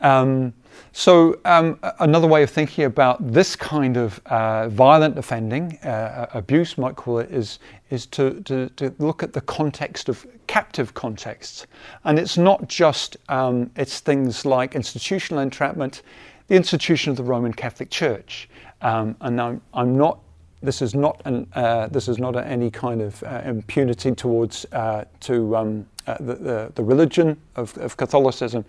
Um, 0.01 0.55
so 0.93 1.39
um, 1.45 1.79
another 2.01 2.27
way 2.27 2.43
of 2.43 2.51
thinking 2.51 2.85
about 2.85 3.33
this 3.33 3.55
kind 3.55 3.97
of 3.97 4.21
uh, 4.27 4.69
violent 4.69 5.19
offending, 5.19 5.77
uh, 5.79 6.27
abuse 6.35 6.79
might 6.79 6.97
call 6.97 7.19
it, 7.19 7.31
is 7.31 7.59
is 7.91 8.07
to, 8.07 8.41
to, 8.43 8.69
to, 8.71 8.95
look 8.99 9.23
at 9.23 9.33
the 9.33 9.41
context 9.41 10.09
of 10.09 10.27
captive 10.47 10.95
contexts, 10.95 11.67
and 12.05 12.19
it's 12.19 12.39
not 12.39 12.69
just 12.69 13.17
um, 13.29 13.71
it's 13.77 14.01
things 14.01 14.47
like 14.47 14.75
institutional 14.75 15.43
entrapment, 15.43 16.03
the 16.47 16.55
institution 16.55 17.11
of 17.11 17.17
the 17.17 17.25
Roman 17.25 17.53
Catholic 17.53 17.91
Church, 17.91 18.49
um, 18.81 19.17
and 19.21 19.41
I'm, 19.41 19.61
I'm 19.75 19.97
not 19.97 20.21
this 20.63 20.83
is 20.83 20.95
not 20.95 21.21
an, 21.25 21.47
uh, 21.55 21.89
this 21.89 22.09
is 22.09 22.19
not 22.19 22.37
any 22.37 22.71
kind 22.71 23.01
of 23.01 23.23
uh, 23.23 23.43
impunity 23.45 24.13
towards 24.13 24.67
uh, 24.73 25.05
to 25.21 25.57
um, 25.57 25.87
uh, 26.07 26.17
the, 26.21 26.35
the, 26.35 26.73
the, 26.75 26.83
religion 26.83 27.41
of, 27.57 27.77
of, 27.79 27.97
Catholicism, 27.97 28.65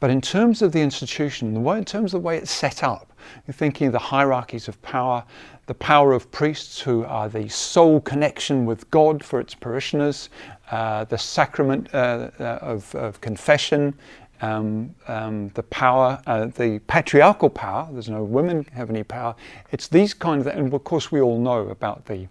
but 0.00 0.10
in 0.10 0.20
terms 0.20 0.62
of 0.62 0.72
the 0.72 0.80
institution, 0.80 1.54
the 1.54 1.60
way, 1.60 1.78
in 1.78 1.84
terms 1.84 2.14
of 2.14 2.22
the 2.22 2.26
way 2.26 2.36
it's 2.36 2.50
set 2.50 2.82
up, 2.82 3.12
you're 3.46 3.54
thinking 3.54 3.88
of 3.88 3.92
the 3.92 3.98
hierarchies 3.98 4.68
of 4.68 4.80
power, 4.82 5.24
the 5.66 5.74
power 5.74 6.12
of 6.12 6.30
priests 6.32 6.80
who 6.80 7.04
are 7.04 7.28
the 7.28 7.48
sole 7.48 8.00
connection 8.00 8.64
with 8.64 8.90
God 8.90 9.22
for 9.22 9.40
its 9.40 9.54
parishioners, 9.54 10.30
uh, 10.70 11.04
the 11.04 11.18
sacrament 11.18 11.94
uh, 11.94 12.30
of, 12.38 12.94
of, 12.94 13.20
confession, 13.20 13.94
um, 14.40 14.94
um, 15.08 15.48
the 15.50 15.62
power, 15.64 16.20
uh, 16.26 16.46
the 16.46 16.80
patriarchal 16.86 17.50
power. 17.50 17.88
There's 17.92 18.08
no 18.08 18.24
women 18.24 18.66
have 18.72 18.90
any 18.90 19.02
power. 19.02 19.34
It's 19.72 19.88
these 19.88 20.14
kind 20.14 20.40
of, 20.40 20.46
and 20.46 20.72
of 20.72 20.84
course 20.84 21.12
we 21.12 21.20
all 21.20 21.38
know 21.38 21.68
about 21.68 22.06
the 22.06 22.28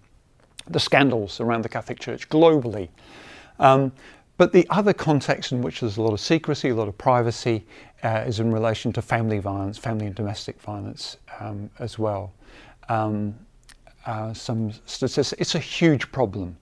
the 0.69 0.79
scandals 0.79 1.39
around 1.39 1.63
the 1.63 1.69
Catholic 1.69 1.99
Church 1.99 2.29
globally. 2.29 2.89
Um, 3.59 3.91
but 4.37 4.53
the 4.53 4.65
other 4.69 4.93
context 4.93 5.51
in 5.51 5.61
which 5.61 5.81
there's 5.81 5.97
a 5.97 6.01
lot 6.01 6.13
of 6.13 6.19
secrecy, 6.19 6.69
a 6.69 6.75
lot 6.75 6.87
of 6.87 6.97
privacy, 6.97 7.65
uh, 8.03 8.23
is 8.25 8.39
in 8.39 8.53
relation 8.53 8.93
to 8.93 9.01
family 9.01 9.39
violence, 9.39 9.77
family 9.77 10.05
and 10.05 10.15
domestic 10.15 10.61
violence 10.61 11.17
um, 11.39 11.69
as 11.79 11.99
well. 11.99 12.31
Um, 12.87 13.35
uh, 14.05 14.33
some 14.33 14.71
statistics, 14.85 15.33
it's 15.39 15.55
a 15.55 15.59
huge 15.59 16.09
problem. 16.11 16.55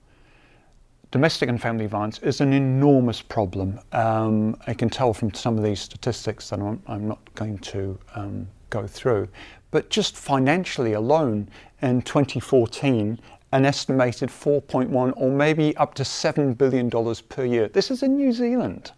Domestic 1.10 1.48
and 1.48 1.60
family 1.60 1.86
violence 1.86 2.18
is 2.18 2.42
an 2.42 2.52
enormous 2.52 3.22
problem. 3.22 3.80
Um, 3.92 4.56
I 4.66 4.74
can 4.74 4.90
tell 4.90 5.14
from 5.14 5.32
some 5.32 5.56
of 5.56 5.64
these 5.64 5.80
statistics 5.80 6.50
that 6.50 6.60
I'm, 6.60 6.82
I'm 6.86 7.08
not 7.08 7.34
going 7.34 7.58
to 7.58 7.98
um, 8.14 8.46
go 8.68 8.86
through. 8.86 9.28
But 9.70 9.88
just 9.88 10.16
financially 10.16 10.92
alone, 10.92 11.48
in 11.80 12.02
2014, 12.02 13.18
an 13.52 13.64
estimated 13.64 14.28
4.1 14.28 15.14
or 15.16 15.30
maybe 15.30 15.74
up 15.78 15.94
to 15.94 16.02
$7 16.02 16.56
billion 16.58 16.90
per 17.30 17.44
year. 17.44 17.68
This 17.68 17.90
is 17.90 18.02
in 18.02 18.16
New 18.16 18.32
Zealand. 18.32 18.92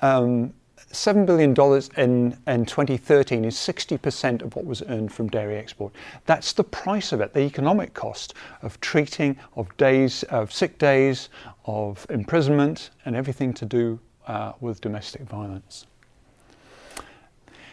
Um, 0.00 0.52
$7 0.92 1.24
billion 1.24 1.50
in, 1.96 2.38
in 2.46 2.66
2013 2.66 3.44
is 3.46 3.56
60% 3.56 4.42
of 4.42 4.54
what 4.54 4.66
was 4.66 4.82
earned 4.88 5.10
from 5.12 5.28
dairy 5.28 5.56
export. 5.56 5.92
That's 6.26 6.52
the 6.52 6.64
price 6.64 7.12
of 7.12 7.20
it, 7.20 7.32
the 7.32 7.40
economic 7.40 7.94
cost 7.94 8.34
of 8.60 8.78
treating, 8.80 9.36
of 9.56 9.74
days, 9.78 10.22
of 10.24 10.52
sick 10.52 10.78
days, 10.78 11.30
of 11.64 12.06
imprisonment, 12.10 12.90
and 13.06 13.16
everything 13.16 13.54
to 13.54 13.64
do 13.64 13.98
uh, 14.26 14.52
with 14.60 14.80
domestic 14.82 15.22
violence. 15.22 15.86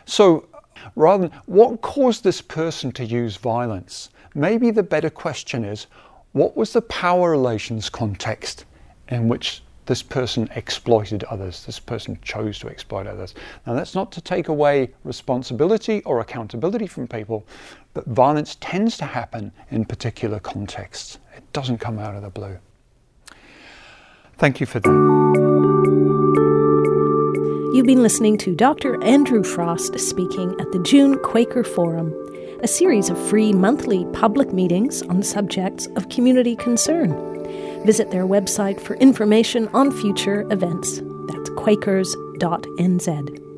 So, 0.05 0.47
rather 0.95 1.27
than 1.27 1.39
what 1.45 1.81
caused 1.81 2.23
this 2.23 2.41
person 2.41 2.91
to 2.93 3.05
use 3.05 3.35
violence? 3.35 4.09
Maybe 4.33 4.71
the 4.71 4.83
better 4.83 5.09
question 5.09 5.65
is 5.65 5.87
what 6.31 6.55
was 6.55 6.73
the 6.73 6.81
power 6.83 7.31
relations 7.31 7.89
context 7.89 8.65
in 9.09 9.27
which 9.27 9.61
this 9.89 10.03
person 10.03 10.47
exploited 10.55 11.23
others, 11.23 11.65
this 11.65 11.79
person 11.79 12.19
chose 12.21 12.59
to 12.59 12.69
exploit 12.69 13.07
others. 13.07 13.33
Now, 13.65 13.73
that's 13.73 13.95
not 13.95 14.11
to 14.11 14.21
take 14.21 14.47
away 14.47 14.91
responsibility 15.03 16.03
or 16.03 16.19
accountability 16.19 16.85
from 16.85 17.07
people, 17.07 17.43
but 17.95 18.05
violence 18.05 18.55
tends 18.61 18.97
to 18.97 19.05
happen 19.05 19.51
in 19.71 19.85
particular 19.85 20.39
contexts. 20.39 21.17
It 21.35 21.41
doesn't 21.53 21.79
come 21.79 21.97
out 21.97 22.13
of 22.13 22.21
the 22.21 22.29
blue. 22.29 22.59
Thank 24.37 24.59
you 24.59 24.67
for 24.67 24.79
that. 24.79 24.91
You've 27.73 27.87
been 27.87 28.03
listening 28.03 28.37
to 28.39 28.55
Dr. 28.55 29.03
Andrew 29.03 29.43
Frost 29.43 29.99
speaking 29.99 30.55
at 30.61 30.71
the 30.71 30.83
June 30.83 31.17
Quaker 31.23 31.63
Forum 31.63 32.13
a 32.61 32.67
series 32.67 33.09
of 33.09 33.17
free 33.27 33.53
monthly 33.53 34.05
public 34.13 34.53
meetings 34.53 35.01
on 35.03 35.23
subjects 35.23 35.87
of 35.95 36.09
community 36.09 36.55
concern. 36.57 37.38
Visit 37.85 38.11
their 38.11 38.25
website 38.25 38.79
for 38.79 38.95
information 38.95 39.67
on 39.69 39.91
future 39.91 40.45
events. 40.51 41.01
That's 41.27 41.49
quakers.nz. 41.51 43.48